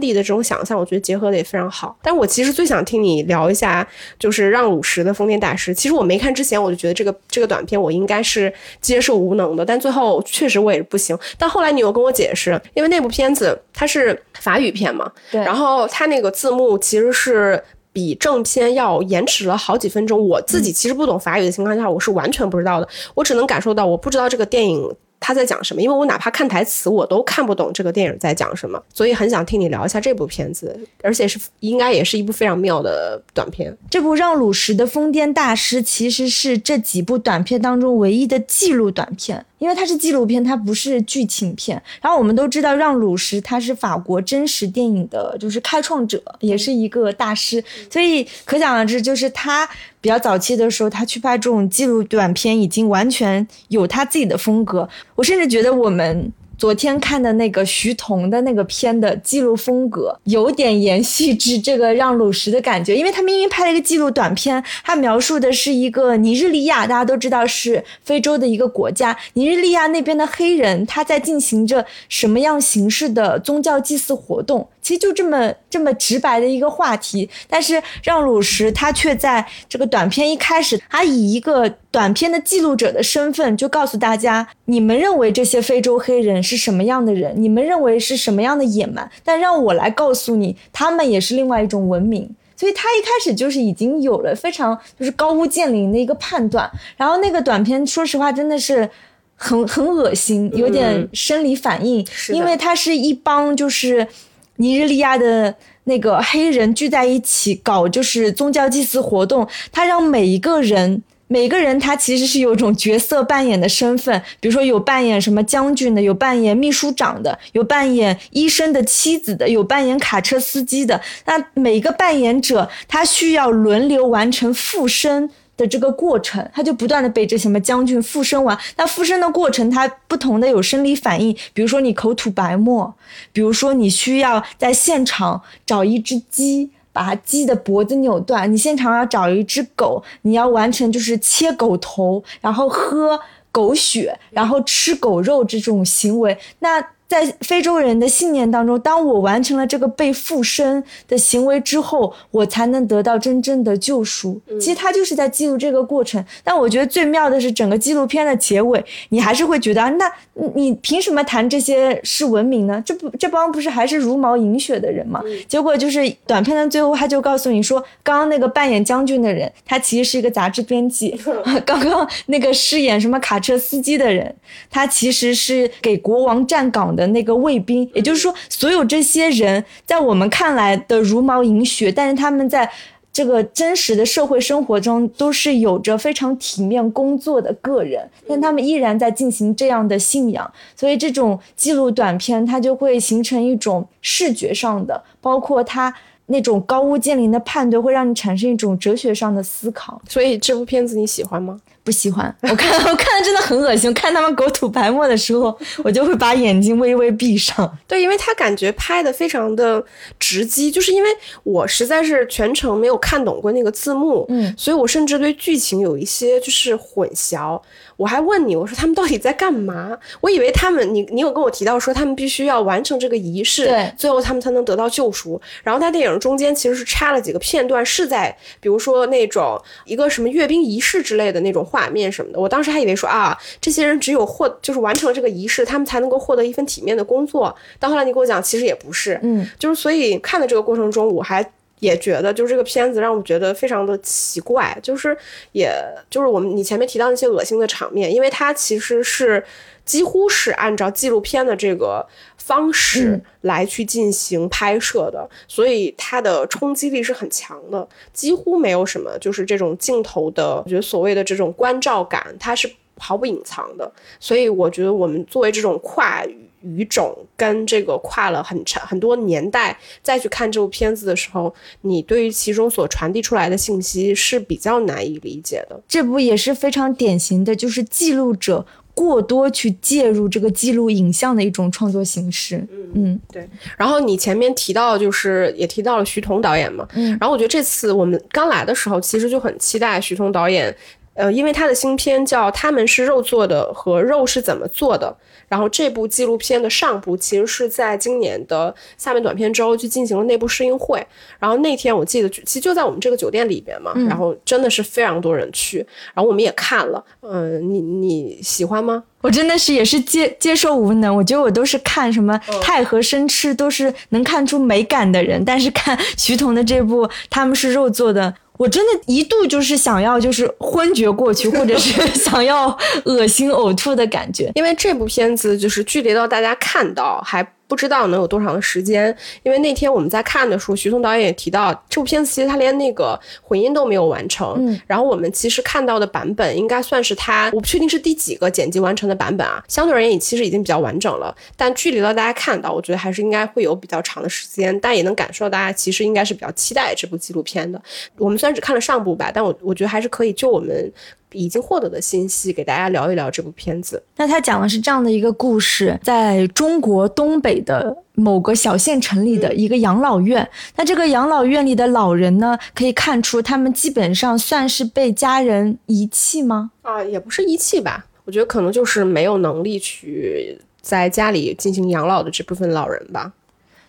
[0.00, 1.96] D 的这种想象，我觉得结合的也非常好。
[2.02, 3.86] 但我其实最想听你聊一下，
[4.18, 5.74] 就是让五十的疯癫大师。
[5.74, 11.18] 其实我没看之前，我就觉得这个这个短片我应该是接受无能的，但最后确实我也是不行。
[11.36, 14.18] 但后来你又跟我解释，因为那部片子它是。
[14.44, 20.28] 法语片嘛，对，然后它那个字幕其实是比正片要延迟了好几分钟。
[20.28, 22.86] 我自己其实不懂法语的情况下，我是完全不知道的。
[23.14, 28.78] 我只能感受到，我不知道这个电影他在讲什么，因为我哪怕看台词，我都看不懂这个电影在讲什么。
[28.92, 33.74] 所以很想听你聊一下这部片子，而且是应该也是一部非常妙的短片。
[33.88, 39.46] 这部让鲁什的疯癫大师其实是这几部短片当中唯一的记录短片。
[39.60, 41.82] 因为它是纪录片，它不是剧情片。
[42.02, 47.64] 然后我们都知道，让·鲁什他是法国真实电影的，就是开创者，也是一个大师。
[47.90, 49.66] 所以可想而知，就是他
[50.04, 54.86] 比较早期的时候，他去拍这种纪录短片，已经完全有他自己的风格。
[55.14, 56.30] 我甚至觉得我们。
[56.56, 74.68] 昨天看的那个徐彤的那个片的记录风格，有点延续至这个让鲁什的感觉，因为他明明拍了一个记录短片，他描述的是一个尼日利亚，大家都知道是非洲的一个国家，尼日利亚那边的黑人他在进行着什么样形式的宗教祭祀活动。
[74.84, 87.34] 其实就这么这么直白的一个话题，但是让鲁什他却在这个短片一开始，他以一个短片的记录者的身份，就告诉大家：你们认为这些非洲黑人是什么样的人？
[87.36, 89.10] 你们认为是什么样的野蛮？
[89.24, 92.36] 但让我来告诉你，他们也是另外一种文明。
[92.54, 96.70] 所以他一开始就是已经有了非常就是高屋建瓴的一个判断。
[96.98, 98.90] 然后那个短片，说实话真的是
[99.34, 104.06] 很很恶心，有点生理反应，因为他是一帮就是。
[104.56, 121.00] 尼日利亚的那个黑人聚在一起搞就是宗教祭祀活动，他让每一个人每个人他其实是有一种角色扮演的身份，比如说有扮演什么将军的，有扮演秘书长的，有扮演医生的妻子的，有扮演卡车司机的。
[121.24, 128.58] 那每个扮演者他需要轮流完成附身的这个过程，他就不断的被这什么将军附身完。
[128.76, 132.94] 那附身的过程，它不同的有生理反应，比如说你口吐白沫，
[133.32, 136.70] 比如说你需要在现场找一只鸡。
[136.94, 143.18] 把鸡的脖子扭断，你现场要找一只狗，你要完成就是切狗头，然后喝
[143.50, 146.93] 狗血，然后吃狗肉这种行为，那。
[147.14, 154.40] 在非洲人的信念当中，当我完成了这个被附身的行为之后，我才能得到真正的救赎。
[154.60, 156.24] 其实他就是在记录这个过程。
[156.42, 160.10] 但我觉得最妙的是，整个纪录片的结尾，你还是会觉得啊，那
[160.56, 162.82] 你凭什么谈这些是文明呢？
[162.84, 165.22] 这不，这帮不是还是茹毛饮血的人吗？
[165.46, 171.16] 结果就是短片的最后，他就告诉你说，刚刚那个扮演将军的人，他其实是一个杂志编辑；
[171.64, 174.34] 刚刚那个饰演什么卡车司机的人，
[174.68, 177.03] 他其实是给国王站岗的。
[177.08, 182.70] 那个卫兵，也就是说，所有这些人在我们看来的茹毛饮血，但是他们在
[183.12, 195.94] 这个真实的社会生活中都是有着非常体面工作的个人，但他们依然在进行这样的信仰，所以这种记录短片它就会形成一种视觉上的，包括它
[196.26, 200.02] 那种高屋建瓴的判断，会让你产生一种哲学上的思考。
[200.08, 201.60] 所以这部片子你喜欢吗？
[201.84, 203.92] 不喜欢， 我看 我看的真的很恶心。
[203.92, 207.78] 看他们狗吐白沫的时候，我就会把眼睛微微闭上。
[207.86, 209.84] 对，因为他感觉拍的非常的
[210.18, 211.10] 直击，就是因为
[211.42, 217.60] 我实在是全程没有看懂过那个字幕，嗯，所以我甚至对剧情有一些就是混淆。
[217.96, 219.96] 我还问你，我说他们到底在干嘛？
[220.20, 225.40] 我以为他们，你你有跟我提到说他们必须要完成这个仪式，对，最后他们才能得到救赎。
[225.62, 232.38] 然后他电影中间其实是插了几个片段，是在比如说那种一个什么阅兵仪式之类的那种画面什么的。
[232.38, 237.52] 我当时还以为说啊，这些人只有获就是完成了这个仪式，他们才能够获得一份体面的工作。
[237.80, 241.44] 但后来你跟我讲，其实也不是，嗯，就是所以看的这个过程中，我还。
[241.80, 245.14] 也觉得，就是这个片子让我觉得非常的奇怪，就是，
[245.52, 245.70] 也
[246.08, 249.44] 就是我们你前面提到那些恶心的场面，因为它其实是
[249.84, 266.38] 几乎是按照纪录片的这个方式来去进行拍摄的，所以它的冲击力是很强的，几乎没有什么就是这种镜头的，我觉得所谓的这种关照感，它是毫不隐藏的，所以我觉得我们作为这种跨语。
[266.66, 275.78] 语种跟这个跨了很长很多年代，再去看这部片子的时候，你对于其中所传递出来的信息是比较难以理解的。
[275.86, 282.56] 这部也是非常典型的，就是记录者过多去介入这个记录影像的一种创作形式。
[282.70, 283.48] 嗯嗯，对。
[283.76, 286.86] 然后你前面提到，就是也提到了徐彤导演嘛。
[286.94, 287.10] 嗯。
[287.20, 290.74] 然后我觉得这次我们刚来的时候，其实就很期待徐彤导演，
[291.14, 295.16] 呃，因为他的新片叫《他们是肉做的》和《肉是怎么做的》。
[295.46, 301.06] 然后这部纪录片的上部其实是在今年的下面短片周去进行了内部试映会。
[301.38, 303.92] 然后那天我记得，其实就在我们这个酒店里边嘛。
[304.08, 305.78] 然后真的是非常多人去，
[306.14, 307.04] 然后我们也看了。
[307.20, 309.04] 嗯，你你喜欢吗？
[309.20, 311.14] 我真的是也是接接受无能。
[311.14, 318.34] 我觉得我都是看什么太和生吃都是能看出美感的人，但是看 徐彤的这部，他们是肉做的。
[318.58, 327.46] 我真的一度就是想要就是昏厥过去，或者是 想要恶心呕吐的感觉，因为这部片子就是距离到大家看到还。
[327.74, 334.54] 不知道能有多长的时间，因为那天我们在看的时候，徐松导演也提到，这部片子其实他连那个混音都没有完成。
[334.58, 339.60] 嗯，然后我们其实看到的版本应该算是他，我不确定是第几个剪辑完成的版本啊。
[339.66, 344.78] 相对而言，其实已经比较完整了，但距离到大家看到，我觉得还是应该会有比较长的时间。
[344.80, 347.82] 但也能感受到大家其实应该是比较期待这部纪录片的。
[348.18, 350.92] 我们虽然只看了上部吧，但我我觉得还是可以就我们。
[351.34, 354.02] 已经获得的信息，给大家聊一聊这部片子。
[354.16, 360.48] 那他讲的是这样的一个故事，在中国东北的某个小县城里的一个养老院。
[360.76, 366.70] 那这个养老院里的老人呢，可以看出他们基本上算是被家人遗弃吗？
[366.82, 373.32] 啊，也不是遗弃吧，我觉得可能就是没有能力去在家里进行养老的这部分老人吧。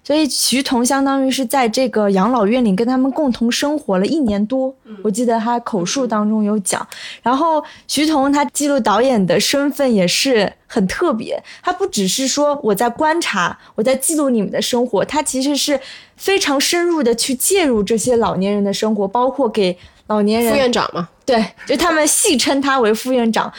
[0.06, 4.72] 所以徐彤相当于是在这个养老院里跟他们共同生活了一年多，
[5.04, 6.88] 我记得他口述当中有讲。
[7.24, 15.80] 然后徐彤他记录导演的身份也是很特别，他不只是说我在观察，我在记录你们的生活，他其实是
[16.15, 23.52] 非常深入的去介入这些老年人的生活，包括给老年人副院长嘛，对，就他们戏称他为副院长，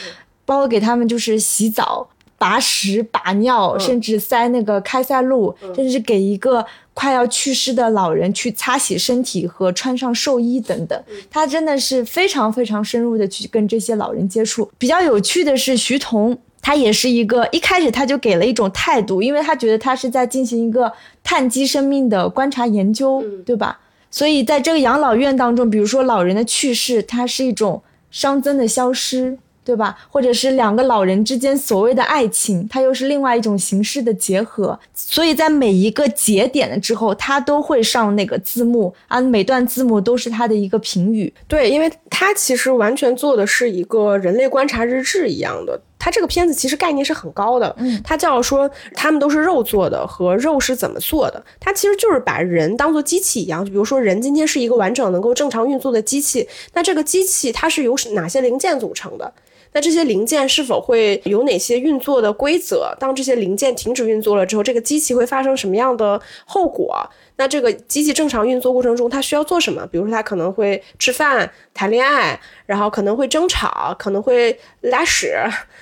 [0.44, 2.08] 包括给他们就是洗澡。
[2.38, 11.02] 拔屎、拔尿，甚至塞那个开塞露，甚至给一个快要去世的老人去擦洗身体和穿上寿衣等等。
[11.30, 14.70] 他真的是非常非常深入的去跟这些老人接触。
[14.78, 23.80] 比较有趣的是，徐桐他也是一个一开始他就给了一种态度，因为他觉得他是在进行一个碳基生命的观察研究，对吧？
[24.10, 29.38] 所以在这个养老院当中，比如说老人的去世，它是一种熵增的消失。
[29.66, 29.98] 对吧？
[30.08, 34.78] 或者是两个老人之间所谓的爱情，它又是另外一种形式的结合。
[34.94, 41.34] 所以在每一个节点了之后，它都会上那个字幕啊，每段字幕都是它的一个评语。
[41.48, 45.80] 对，因为它其实完全做的是一个人类观察日志一样的。
[45.98, 51.42] 它这个片子其实概念是很高的，嗯，它叫说他们都是肉做的和肉是怎么做的。
[51.58, 59.32] 它其实就是把人当做机器一样，就比如说人今天是一个完整能够正常运作的机器，那这个机器它是由哪些零件组成的？
[59.76, 62.96] 那这些零件是否会有哪些运作的规则？
[62.98, 67.06] 当这些零件停止运作了之后，这个机器会发生什么样的后果？
[67.36, 69.86] 那这个机器正常运作过程中，它需要做什么？
[69.92, 75.36] 比如说，它可能会吃饭、谈恋爱，然后可能会争吵，可能会拉屎，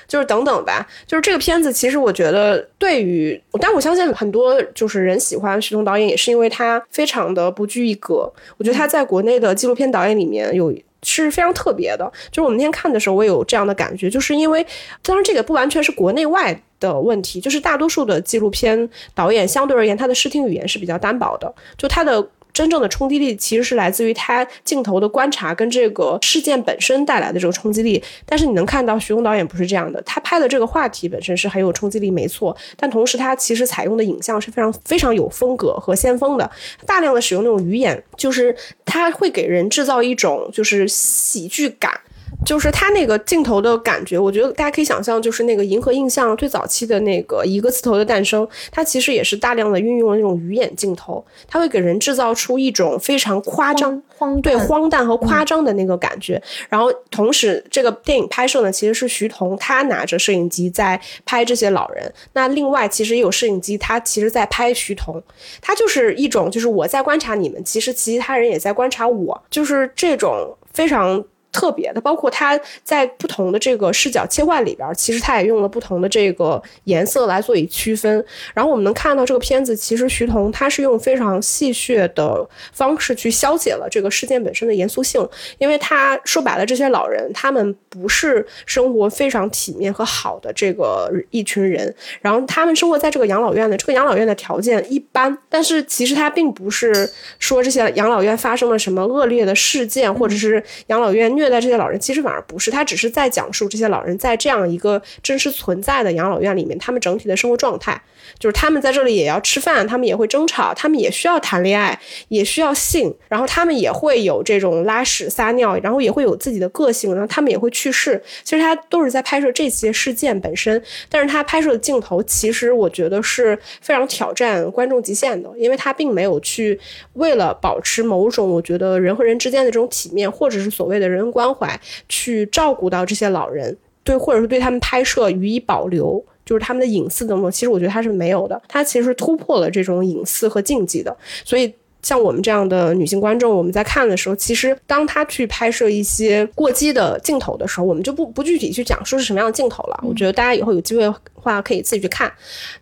[0.09, 0.85] 就是等等吧。
[1.07, 8.29] 就是这个片子，其实我觉得对于，但我相信很多就是人喜欢徐桐导演，也是因为他非常的不拘一格。
[8.57, 10.75] 我觉得他在国内的纪录片导演里面有。
[11.05, 14.67] 是非常特别的，就是我们那天看的时候，我有这样的感觉，就是因为，
[15.03, 22.29] 当然这个不完全是国内外的问题，就是大多数的纪录片导演相对而言，他的视听语言是比较单薄的，就他的。
[22.55, 28.03] 真正的冲击力其实是来自于他镜头的观察跟这个事件本身带来的这个冲击力。
[28.25, 32.57] 但是你能看到徐宏导演不是这样的，他拍的这个话题本身是很有冲击力，没错。
[32.77, 36.49] 但同时他其实采用的影像是非常非常有风格和先锋的，
[36.87, 42.01] 大量的使用那种鱼眼，就是他会给人制造一种就是喜剧感。
[42.45, 56.41] 就是它那个镜头的感觉，我觉得大家可以想象，就是那个银河印象最早期的那个一个字头的诞生，它其实也是大量的运用了那种鱼眼镜头，它会给人制造出一种非常夸张、荒对荒诞和夸张的那个感觉。
[56.69, 65.23] 然后同时，这个电影拍摄呢，其实是徐彤他拿着摄影机在拍这些老人，那另外其实也有摄影机，他其实在拍徐彤，
[65.63, 71.25] 他就是一种就是我在观察你们，其实其他人也在观察我，就是这种非常。
[71.55, 78.23] 特别的，包括他在不同的这个视角切换里边，其实他也用了不同的这个颜色来做以区分。
[78.53, 85.27] 然后我们能看到这个片子，其实徐彤他是用非常戏谑的方式去消解了这个事件本身的严肃性，
[85.59, 101.45] 因为他说白了，这些老人他们不是生活非常体面和好的这个一群人，然后他们生活在这个养老院的，这个养老院的条件一般，但是其实他并不是说这些养老院发生了什么恶劣的事件，或者是养老院虐。
[101.45, 108.01] 待这些老人，其实反而不是，他只是在讲述这些老人在这样一个真实存在的养老院里面，他们整体的生活状态，
[108.39, 118.23] 就是他们在这里也要吃饭，他们也会争吵，他们也需要谈恋爱，也需要性，然后他们也会有这种拉屎撒尿，然后也会有自己的个性，然后他们也会去去世。
[118.43, 126.81] 其实他都是在拍摄这些事件本身，但是他拍摄的镜头，其实我觉得是非常挑战观众极限的，因为他并没有去
[127.13, 131.35] 为了保持某种我觉得人和人之间的这种体面，或者是所谓的人文。
[131.35, 137.51] 关怀去照顾到这些老人，对，或者是对他们拍摄予以保留，就是他们的隐私等等。
[137.51, 141.17] 其实我觉得他是没有的，他其实突破了这种隐私和禁忌的。
[141.45, 149.99] 所以像我们这样的女性观众，我们在看的时候，其实当她去拍摄一些过激的镜头的时候，我们就不不具体去讲说是什么样的镜头了。
[150.07, 152.33] 我觉得大家以后有机会话可以自己去看。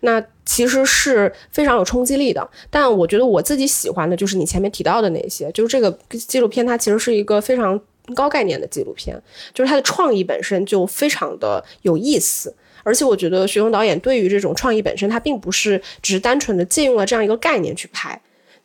[0.01, 2.47] 那其实是非常有冲击力的。
[2.69, 7.79] 但我觉得我自己喜欢的就是你前面提到的那些，就是这个纪录片，它其实是一个非常。
[8.13, 9.17] 高概念的纪录片，
[9.53, 18.21] 就是它的创意本身就非常的有意思，而且我觉得徐峥导演对于这种创意本身，他并不是只是单纯的借用了这样一个概念去拍，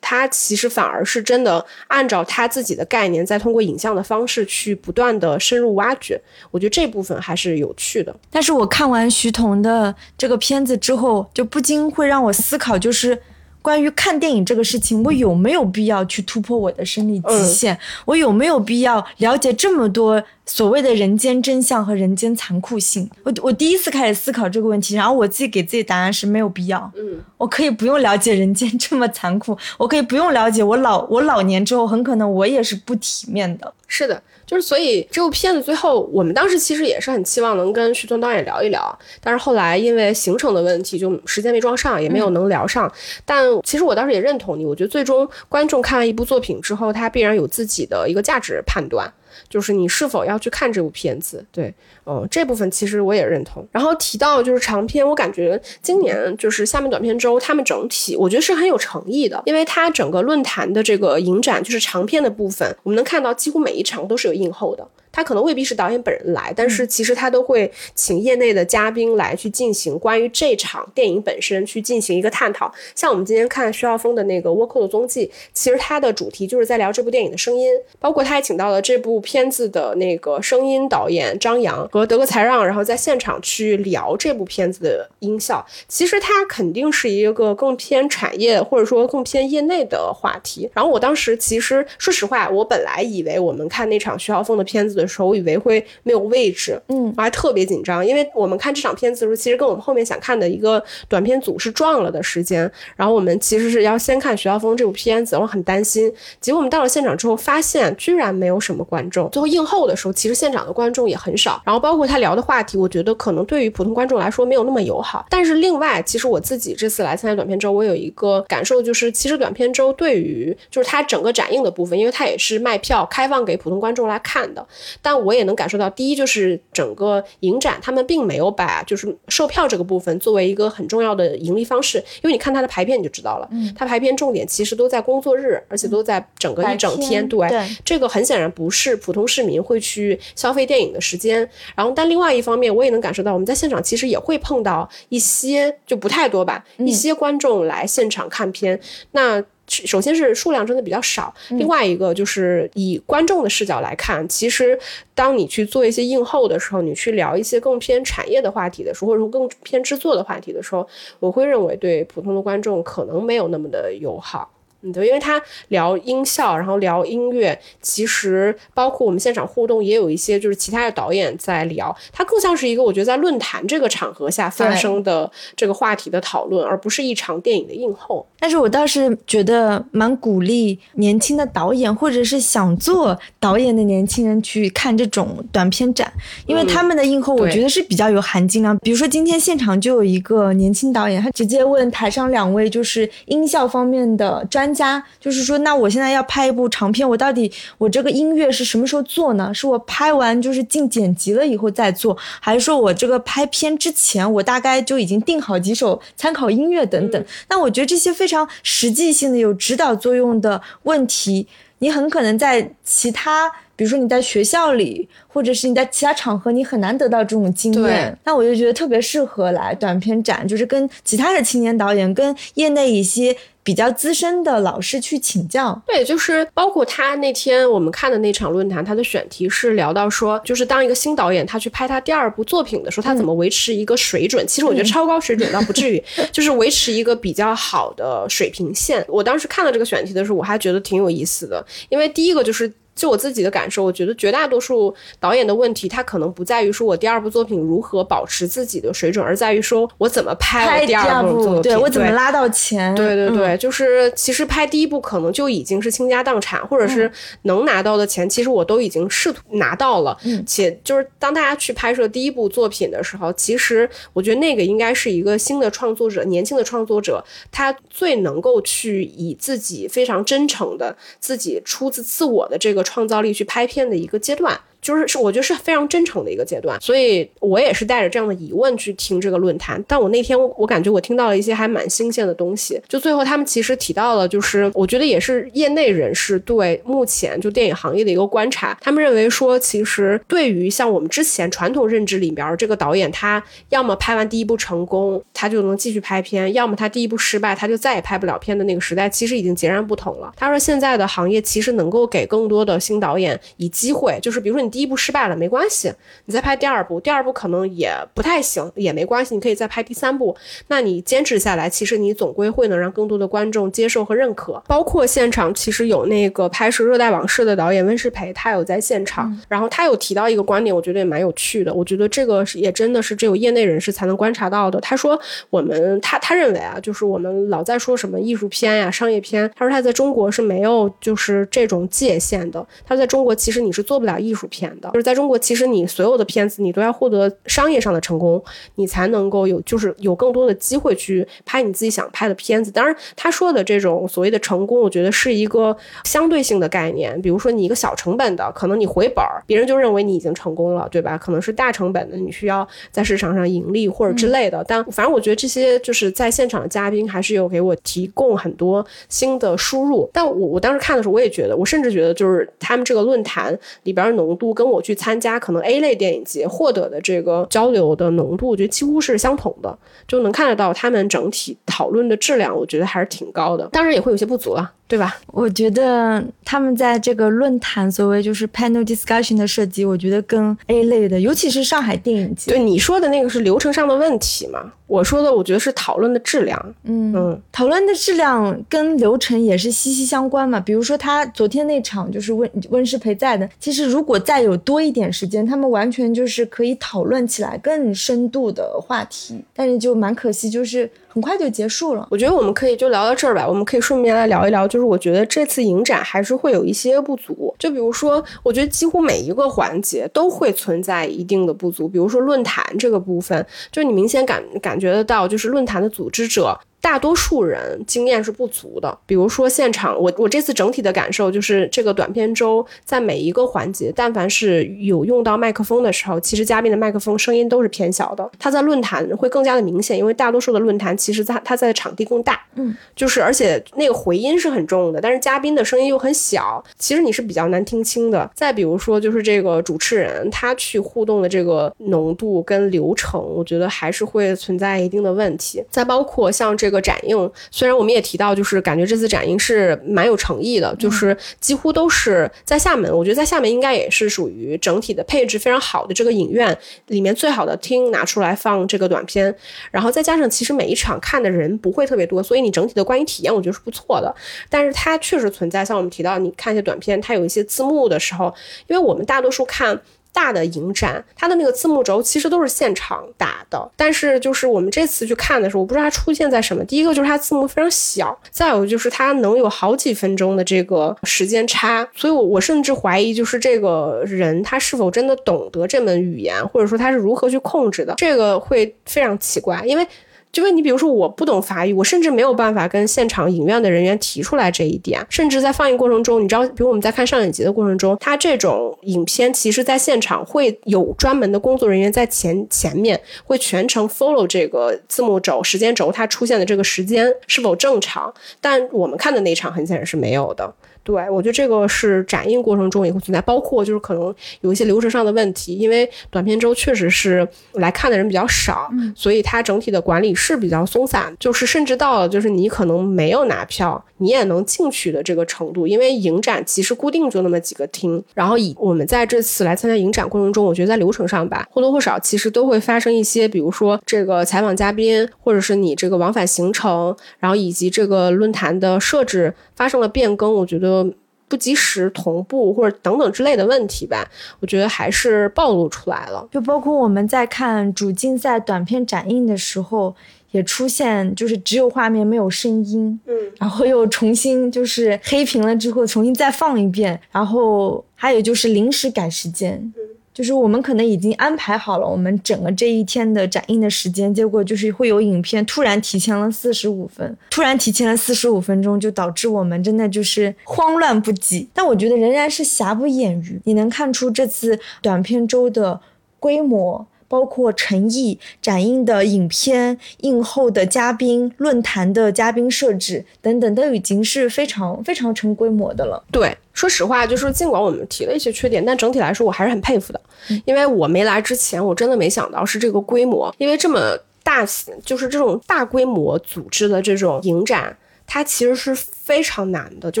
[0.04, 8.14] 他其实反而是真的按照他自己的概念，再通过影像的方式去不断的深入挖掘，我觉得这部分还是有趣的。
[8.30, 13.18] 但是我看完徐彤的这个片子之后，就不禁会让我思考，就是。
[13.64, 17.74] 关于看电影这个事情，我有没有必要去突破我的生理极限？
[18.04, 23.08] 我有没有必要了解这么多所谓的人间真相和人间残酷性？
[23.22, 26.90] 我我第一次开始思考这个问题，然后我自己给自己答案是没有必要。
[26.96, 33.72] 嗯，我可以不用了解人间这么残酷， 我可以不用了解我老我老年之后很可能我也是不体面的。
[33.86, 34.22] 是的。
[34.46, 42.92] 就是，所以这部片子最后，我们当时其实也是很期望能跟徐峥导演聊一聊，但是后来因为行程的问题，就时间没装上，也没有能聊上。
[43.24, 49.10] 但其实我当时也认同你，我觉得最终观众看完一部作品之后，他必然有自己的一个价值判断。
[49.48, 51.44] 就是你是否要去看这部片子。
[51.52, 51.72] 对，
[52.06, 53.66] 嗯，这部分其实我也认同。
[53.70, 64.86] 然后提到就是长片，我感觉今年就是下面短片周，他们整体我觉得是很有诚意的，因为它整个论坛的这个影展就是长片的部分，我们能看到几乎每一场都是有映后的。
[65.14, 72.74] 他可能未必是导演本人来，但是其实他都会请业内的嘉宾来去进行关于这场电影本身去进行一个探讨。
[72.96, 85.64] 像我们今天看徐浩峰的那个《倭寇的踪迹》，其实它的主题就是在聊这部电影的声音，包括他还请到了这部片子的那个声音导演张扬和德格才让，然后在现场去聊这部片子的音效。
[85.86, 90.68] 其实它肯定是一个更偏产业或者说更偏业内的话题。
[90.74, 95.03] 然后我当时其实说实话，我本来以为我们看那场徐浩峰的片子的。
[95.04, 106.12] 的时候，我以为会没有位置，嗯，我还特别紧张，因为我们看这场片子的时候，其实跟我们后面想看的一个短片组是撞了的时间，然后我们其实是要先看徐浩峰这部片子，我很担心。
[106.40, 109.28] 结果我们到了现场之后，发现居然没有什么观众。
[109.30, 115.26] 最后映后的时候，其实现场的观众也很少，然后包括他聊的话题，我觉得可能对于普通观众来说没有那么友好。
[115.28, 124.66] 但是另外，其实我自己这次来参加短片周，我有一个感受，就是其实短片周对于就是它整个展映的部分，因为它也是卖票开放给普通观众来看的。
[125.02, 141.48] 但我也能感受到，第一就是整个影展，他们并没有把就是售票这个部分作为一个很重要的盈利方式，因为你看它的排片你就知道了，嗯，它排片重点其实都在工作日，而且都在整个一整天，对，这个很显然不是普通市民会去消费电影的时间。
[141.74, 148.80] 然后，但另外一方面，我也能感受到，我们在现场其实也会碰到一些就不太多吧，一些观众来现场看片，
[149.12, 149.42] 那。
[149.66, 154.78] 首先是数量真的比较少，另外一个就是以观众的视角来看，其实
[155.14, 160.86] 当你去做一些映后的时候，你去聊一些更偏产业的话题的时候，或者说更偏制作的话题的时候，
[161.18, 164.50] 我会认为对普通的观众可能没有那么的友好。
[164.84, 178.26] 嗯，对，因为他聊音效，然后聊音乐，其实包括我们现场互动，也有一些就是其他的导演在聊，它更像是一个我觉得在论坛这个场合下发生的这个话题的讨论，而不是一场电影的映后。
[178.38, 186.12] 但是我倒是觉得蛮鼓励年轻的导演，或者是想做导演的年轻人去看这种短片展，
[186.46, 188.76] 因为他们的映后我觉得是比较有含金量。
[188.80, 194.73] 比如说今天现场就有一个年轻导演，他直接问台上两位就是音效方面的专。
[194.74, 199.52] 家就是说，那我现在要拍一部长片，我到底我这个音乐是什么时候做呢？
[199.54, 207.24] 是我拍完就是进剪辑了以后再做，还是说我这个拍片之前我大概就已经定好几首参考音乐等等？
[207.48, 211.46] 那我觉得这些非常实际性的、有指导作用的问题，
[211.78, 218.16] 你很可能在其他，比如说你在学校里，或者是你在其他场合，你很难得到这种经验。
[218.24, 223.36] 那我就觉得特别适合来短片展，就是跟其他的青年导演、跟业内一些。
[223.64, 234.46] 比较资深的老师去请教，对，就是包括他那天我们看的那场论坛，他的选题是聊到说，就是当一个新导演他去拍他第二部作品的时候，他怎么维持一个水准？
[234.46, 239.02] 其实我觉得超高水准倒不至于， 就是维持一个比较好的水平线。
[239.08, 242.70] 我当时看到这个选题的时候，我还觉得挺有意思的，因为第一个就是。
[242.94, 252.94] 就我自己的感受，我觉得绝大多数导演的问题，他可能不在于说我第二部作品如何保持自己的水准，而在于说我怎么拍第二部作品，对我怎么拉到钱。
[252.94, 257.10] 对对对，就是其实拍第一部可能就已经是倾家荡产，或者是
[257.42, 260.16] 能拿到的钱，其实我都已经试图拿到了。
[260.24, 272.83] 嗯且就是当大家去拍摄第一部作品的时候，其实我觉得那个应该是一个新的创作者，年轻的创作者，他最能够去以自己非常真诚的、自己出自自我的这个。
[272.84, 274.60] 创造力去拍片的一个阶段。
[274.84, 279.82] 就是是，我觉得是非常真诚的一个阶段，所以我也是带着这样的疑问去听这个论坛。
[279.88, 282.78] 但我那天我感觉我听到了一些还蛮新鲜的东西。
[282.86, 288.76] 就最后他们其实提到了，就是我觉得也是业内人士对目前就电影行业的一个观察。
[288.82, 300.30] 他们认为说，其实对于像我们之前传统认知里边这个导演，他要么拍完第一部成功，他就能继续拍片；要么他第一部失败，他就再也拍不了片的那个时代，其实已经截然不同了。
[300.36, 304.73] 他说现在的行业其实能够给更多的新导演以机会，就是比如说你。
[304.74, 305.92] 第一部失败了没关系，
[306.24, 310.36] 你再拍第二部，第二部可能也不太行，也没关系，你可以再拍第三部。
[310.66, 314.60] 那你坚持下来，其实你总归会能让更多的观众接受和认可。
[314.66, 321.72] 包括现场其实有那个拍摄《热带往事》的导演温世培，他有在现场，然后他有提到一个观点，我觉得也蛮有趣的。
[321.72, 324.80] 我觉得这个也真的是只有业内人士才能观察到的。
[324.80, 325.16] 他说，
[325.50, 332.66] 我们他他认为啊，就是我们老在说什么艺术片呀、商业片，他说他在中国是没有就是这种界限的。
[332.84, 334.63] 他在中国其实你是做不了艺术片。
[334.64, 334.88] 甜的。
[334.90, 338.42] 就是在中国，其实你所有的片子，你都要获得商业上的成功，
[338.76, 342.70] 你才能够有就是有更多的机会去拍你自己想拍的片子。
[342.70, 347.20] 当然，他说的这种所谓的成功，我觉得是一个相对性的概念。
[347.20, 351.18] 比如说，你一个小成本的，可能你回本儿，别人就认为你已经成功了，对吧？
[351.18, 354.64] 可能是大成本的，你需要在市场上盈利或者之类的。
[354.66, 360.08] 但反正我觉得这些就是在现场的嘉宾还是有给我提供很多新的输入。
[360.12, 369.76] 但我我当时看的时候，我也觉得，我甚至觉得就是他们这个论坛里边浓度跟我去参加可能 A 类电影节获得的这个交流的浓度，我觉得几乎是相同的，
[370.06, 373.68] 就能看得到他们整体讨论的质量，我觉得还是挺高的。
[373.72, 374.72] 当然也会有些不足啊。
[374.86, 375.16] 对吧？
[375.28, 384.74] 我觉得他们在这个论坛所谓就是 panel discussion 的设计，我觉得跟 A 类的，尤其是上海电影节，对你说的那个是流程上的问题嘛？
[384.86, 386.74] 我说的，我觉得是讨论的质量。
[386.84, 390.60] 嗯嗯，讨论的质量跟流程也是息息相关嘛。
[390.60, 400.90] 比如说他昨天那场就是温温世培在的，其实如果再有多一点时间，他们完全就是可以讨论起来更深度的话题，但是就蛮可惜，就是。
[401.14, 403.46] 很快就结束了，我觉得我们可以就聊到这儿吧。
[403.46, 407.54] 我们可以顺便来聊一聊，就是我觉得这次影展还是会有一些不足。
[407.56, 411.86] 就比如说，我觉得几乎每一个环节都会存在一定的不足。
[411.86, 416.58] 比如说论坛这个部分，就你明显感感觉得到，就是论坛的组织者。
[416.84, 428.30] 大多数人经验是不足的，比如说现场，我我这次整体的感受就是这个短片周在每一个环节，但凡是有用到麦克风的时候，其实嘉宾的麦克风声音都是偏小的。
[428.38, 438.30] 他在论坛会更加的明显，因为大多数的论坛其实在他在的场地更大，嗯，就是而且那个回音是很重的，但是嘉宾的声音又很小，其实你是比较难听清的。
[438.34, 445.64] 再比如说就是这个主持人他去互动的这个浓度跟流程，我觉得还是会存在一定的问题。
[445.70, 446.73] 再包括像这个。
[446.74, 452.94] 个展映，虽然我们也提到，就是感觉这次展映是蛮有诚意的，就是几乎都是在厦门。
[452.94, 456.56] 我觉得在厦门应该也是属于整体的配置非常好的这个影院
[456.88, 459.34] 里面最好的厅拿出来放这个短片，
[459.70, 464.14] 然后再加上其实每一场看的人不会特别多，所以你整体的观影体验我觉得是不错的。
[464.50, 468.34] 但是它确实存在，像我们提到，你看一些短片，它有一些字幕的时候，
[468.66, 469.80] 因为我们大多数看。
[470.14, 476.64] 大的影展，它的那个字幕轴其实都是现场打的，但是就是我们这次去看的时候，我不知道它出现在什么。
[476.64, 489.86] 第一个就是它字幕非常小，再有就是它能有好几分钟的这个时间差，所以我我甚至怀疑就是这个人他是否真的懂得这门语言，或者说他是如何去控制的，这个会非常奇怪，因为。
[490.34, 495.00] 就问你，比如说我不懂法语，我甚至没有办法跟现场影院的人员提出来这一点。
[495.08, 508.12] 甚至在放映过程中，你知道，比如我们在看上影节的过程中，它这种影片其实在现场会有专门的工作人员在前前面会全程 follow 这个字幕轴、时间轴，它出现的这个时间是否正常。
[508.40, 510.52] 但我们看的那场很显然是没有的。
[510.84, 540.92] 对，我觉得这个是展映过程中也会存在，包括就是可能有一些流程上的问题，因为短片周确实是来看的人比较少，所以它整体的管理是比较松散，就是甚至到了就是你可能没有拿票，你也能进去的这个程度，因为影展其实固定就那么几个厅，然后以我们在这次来参加影展过程中，我觉得在流程上吧，或多或少其实都会发生一些，比如说这个采访嘉宾，或者是你这个往返行程，然后以及这个论坛的设置发生了变更，我觉得。
[541.26, 544.08] 不及时同步或者等等之类的问题吧，
[544.40, 546.28] 我觉得还是暴露出来了。
[546.30, 549.96] 就包括我们在看主竞赛短片展映的时候，
[550.32, 559.72] 也出现就是只有画面没有声音，嗯，然后又重新就是黑屏了之后重新再放一遍，然后还有就是临时改时间。
[560.14, 571.48] 就是我们可能已经安排好了我们整个这一天的展映的时间，结果就是会有影片突然提前了四十五分，突然提前了四十五分钟，就导致我们真的就是慌乱不及。
[571.52, 575.80] 但我觉得仍然是瑕不掩瑜，你能看出这次短片周的
[576.20, 576.86] 规模。
[577.14, 586.02] 包括诚意展映的影片、映后的嘉宾、论坛的嘉宾设置等等，都已经是非常非常成规模的了。
[586.10, 590.00] 对，说实话，就是尽管我们提了一些缺点，但整体来说我还是很佩服的，
[590.44, 594.44] 因为我没来之前，我真的没想到是这个规模，因为这么大，
[594.84, 597.76] 就是这种大规模组织的这种影展，
[598.06, 598.76] 它其实是。
[599.04, 600.00] 非常难的，就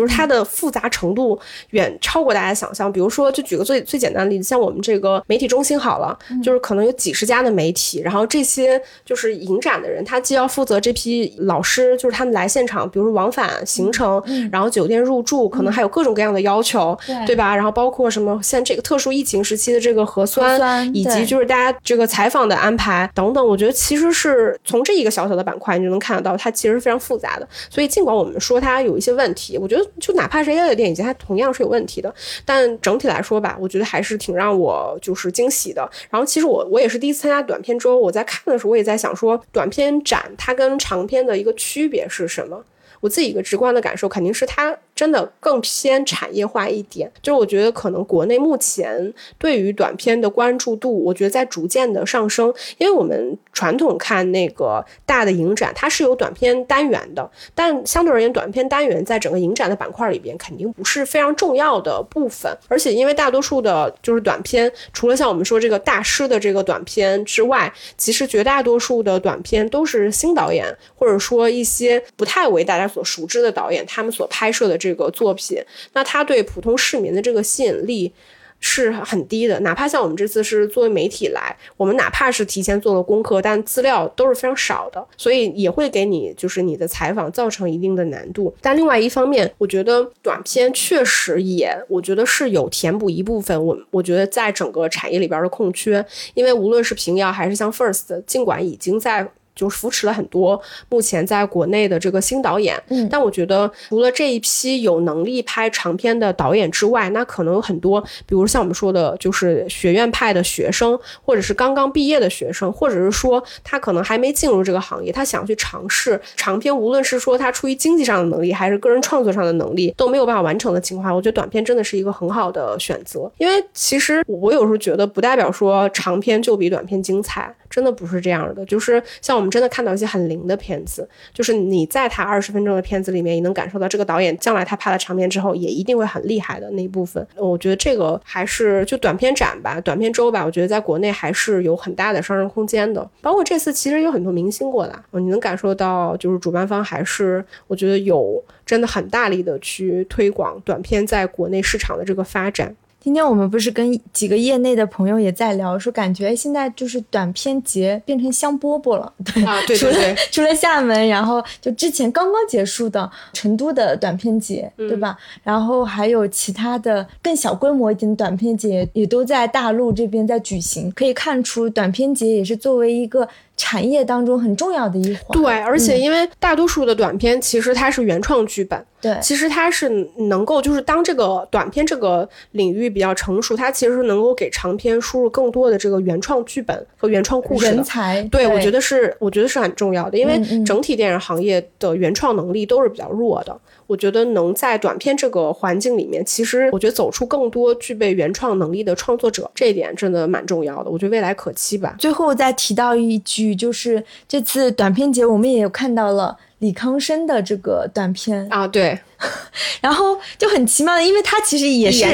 [0.06, 1.38] 是它的复杂程度
[1.72, 2.90] 远超过大家想象。
[2.90, 17.54] 比如说，就举个最最简单的例子，像我们这个媒体中心好了，就是可能有几十家的媒体，然后这些就是影展的人，他既要负责这批老师，就是他们来现场，比如说往返行程，然后酒店入住，可能还有各种各样的要求，对吧？
[17.54, 27.46] 然后包括什么像这个特殊疫情时期的这个核酸，以及就是大家这个采访的安排等等，我觉得其实是从这一个小小的板块，你就能看得到，它其实是非常复杂的。
[27.68, 32.12] 所以尽管我们说它有一些问题，我觉得就哪怕是 A 类电影节，它同样是有问题的。
[32.44, 35.88] 但整体来说吧，我觉得还是挺让我就是惊喜的。
[36.10, 42.64] 然后其实我我也是第一次参加短片周，我在看的时候，我也在想说，短片展它跟长片的一个区别是什么？
[42.98, 47.10] 我自己一个直观的感受，肯定是它真的更偏产业化一点。
[47.20, 52.54] 就是我觉得可能国内目前对于短片的关注度，我觉得在逐渐的上升。
[52.78, 62.50] 因为我们传统看那个大的影展，它是有短片单元的，但相对而言，短片单元在整个影展的板块里边肯定不是非常重要的部分。
[62.68, 72.84] 而且因为大多数的就是短片，除了像我们说这个大师的这个短片之外，其实绝大多数的短片都是新导演，或者说一些不太为大家。
[72.94, 75.58] 所熟知的导演，他们所拍摄的这个作品，
[75.94, 78.12] 那它对普通市民的这个吸引力
[78.60, 79.58] 是很低的。
[79.60, 88.54] 哪怕像我们这次是作为媒体来，我们哪怕是提前做了功课，但资料都是非常少的，所以也会给你就是你的采访造成一定的难度。
[88.60, 96.04] 但另外一方面，我觉得短片确实也，我觉得是有填补一部分我我觉得在整个产业里边的空缺，
[96.34, 99.30] 因为无论是平遥还是像 First，尽管已经在。
[99.54, 123.30] 就是扶持了很多目前在国内的这个新导演，嗯，但我觉得除了这一批有能力拍长片的导演之外，那可能有很多，比如像我们说的，就是学院派的学生，或者是刚刚毕业的学生，或者是说他可能还没进入这个行业，他想去尝试长片，无论是说他出于经济上的能力，还是个人创作上的能力都没有办法完成的情况下，我觉得短片真的是一个很好的选择。
[123.38, 128.64] 因为其实我有时候觉得，不代表说长片就比短片精彩，真的不是这样的。
[128.66, 129.44] 就是像我。
[129.44, 137.26] 们真的看到一些很灵的片子，就是你在他二十分钟的片子里面，也能感受到这个导演将来他拍了长片之后，也一定会很厉害的那一部分。
[137.36, 143.06] 我觉得这个还是就短片展吧，短片周吧，我觉得在国内还是有很大的上升空间的。
[143.20, 152.74] 包括这次其实有很多明星过来，你能感受到就是主办方还是我觉得有真的很大力的去推广短片在国内市场的这个发展。
[153.04, 165.18] 今天我们不是跟几个业内的朋友也在聊，说感觉现在就是短片节变成香饽饽了，对啊，对 对对，除了厦门，然后就之前刚刚结束的成都的短片节，对吧？
[165.42, 173.28] 然后还有其他的更小规模一点的短片节也都在大陆这边在举行，可以看出短片节也是作为一个。
[173.56, 175.42] 产业当中很重要的一环。
[175.42, 188.22] 对，而且因为大多数的短片其实它是原创剧本，对，其实它是能够就是当这个短片这个领域比较成熟，它其实是能够给长片输入更多的这个原创剧本和原创故事人才。
[188.30, 193.56] 对，我觉得是，我觉得是很重要的，因为整体电影行业的原创能力都是比较弱的。
[193.86, 200.90] 我觉得能在短片这个环境里面，其实我觉得走出更多具备原创能力的创作者，这一点真的蛮重要的。
[200.90, 201.94] 我觉得未来可期吧。
[201.98, 208.98] 最后再提到一句，就是这次短片节我们也有看到了李康生的这个短片啊，对。
[209.80, 212.04] 然后就很奇妙的，因为他其实也是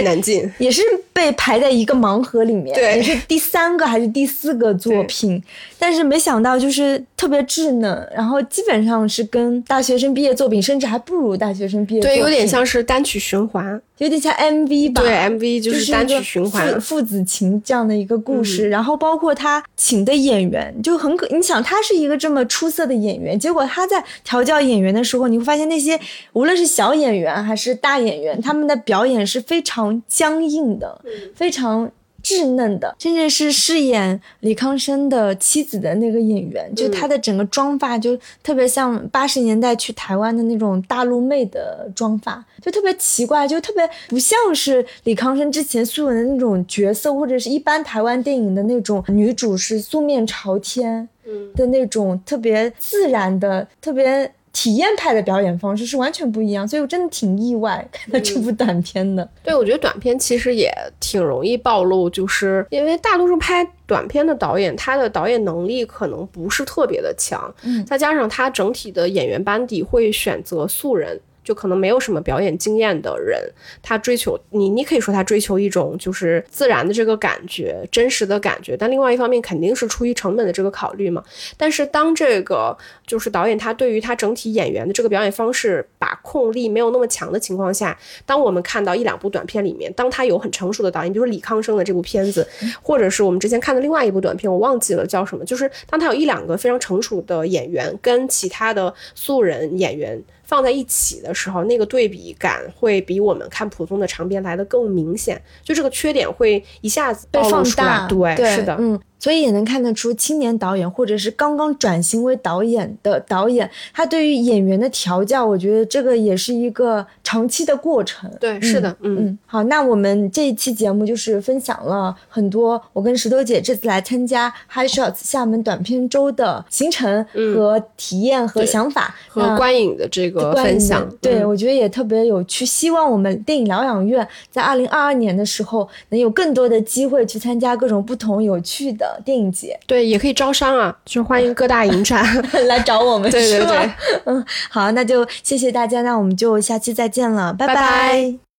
[0.58, 0.82] 也是
[1.12, 5.42] 被排在一个盲盒里面，也是第三个还是第四个作品，
[5.78, 25.98] 但是没想到就是特别稚嫩，然后基本上是跟大学生毕业作品，甚至还不如大学生毕业，对，有点像是单曲循环，有点像 MV 吧，对，MV 就是单曲循环，父子情这样的一个故事，然后包括他请的演员就很可，你想他是一个这么出色的演员，结果他在调教演员的时候，你会发现那些
[26.32, 31.00] 无论是小演员还是大演员，他们的表演是非常僵硬的，
[31.34, 31.90] 非常
[32.22, 51.08] 稚嫩的，甚至是饰演李康生的妻子的那个演员，就他的整个妆发就特别像八十年代去台湾的那种大陆妹的妆发，就特别奇怪，就特别不像是李康生之前素人的那种角色，或者是一般台湾电影的那种女主是素面朝天
[51.56, 54.30] 的那种特别自然的特别。
[54.52, 59.26] 体验派的表演方式是完全不一样，所以我真的挺意外看到这部短片的。
[59.42, 71.20] 对，我觉得短片其实也挺容易暴露，就是因为大多数拍短片的导演，他的导演能力可能不是特别的强，嗯，再加上他整体的演员班底会选择素人。
[71.50, 73.36] 就可能没有什么表演经验的人，
[73.82, 78.76] 他追求你，你可以说他追求一种就是自然的这个感觉，真实的感觉。
[78.76, 81.20] 但另外一方面，肯定是出于成本的这个考虑嘛。
[81.56, 92.46] 但是当这个就是导演他对于他整体演员的这个表演方式把控力没有那么强的情况下，当我们看到一两部短片里面，当他有很成熟的导演，比如说李康生的这部片子，
[92.80, 100.22] 或者是我们之前看的另外一部短片，我忘记了叫什么，就是当他有一两个非常成熟的演员跟其他的素人演员。
[100.50, 108.08] 放在一起的时候，那个对比感会比我们看普通的长边来的更明显，就这个缺点会一下子被放大。
[108.08, 118.28] 对，是的，嗯，所以也能看得出青年导演或者是刚刚转型为导演的导演，他对于演员的调教，我觉得这个也是一个长期的过程。
[118.40, 131.06] 对，是的，嗯嗯，好，那我们这一期节目就是分享了很多我跟石头姐这次来参加 High Shots 厦门短片周的行程和体验和想法和观影的这个分享。
[131.20, 132.64] 对，我觉得也特别有趣。
[132.64, 139.09] 希望我们电影疗养院在二零二二年的时候能有更多的机会去参加各种不同有趣的。
[139.24, 142.24] 电影节对，也可以招商啊，就欢迎各大影展
[142.66, 143.30] 来找我们。
[143.32, 143.90] 对对对，
[144.26, 148.49] 嗯，好，那就谢谢大家，那我们就下期再见了，拜拜。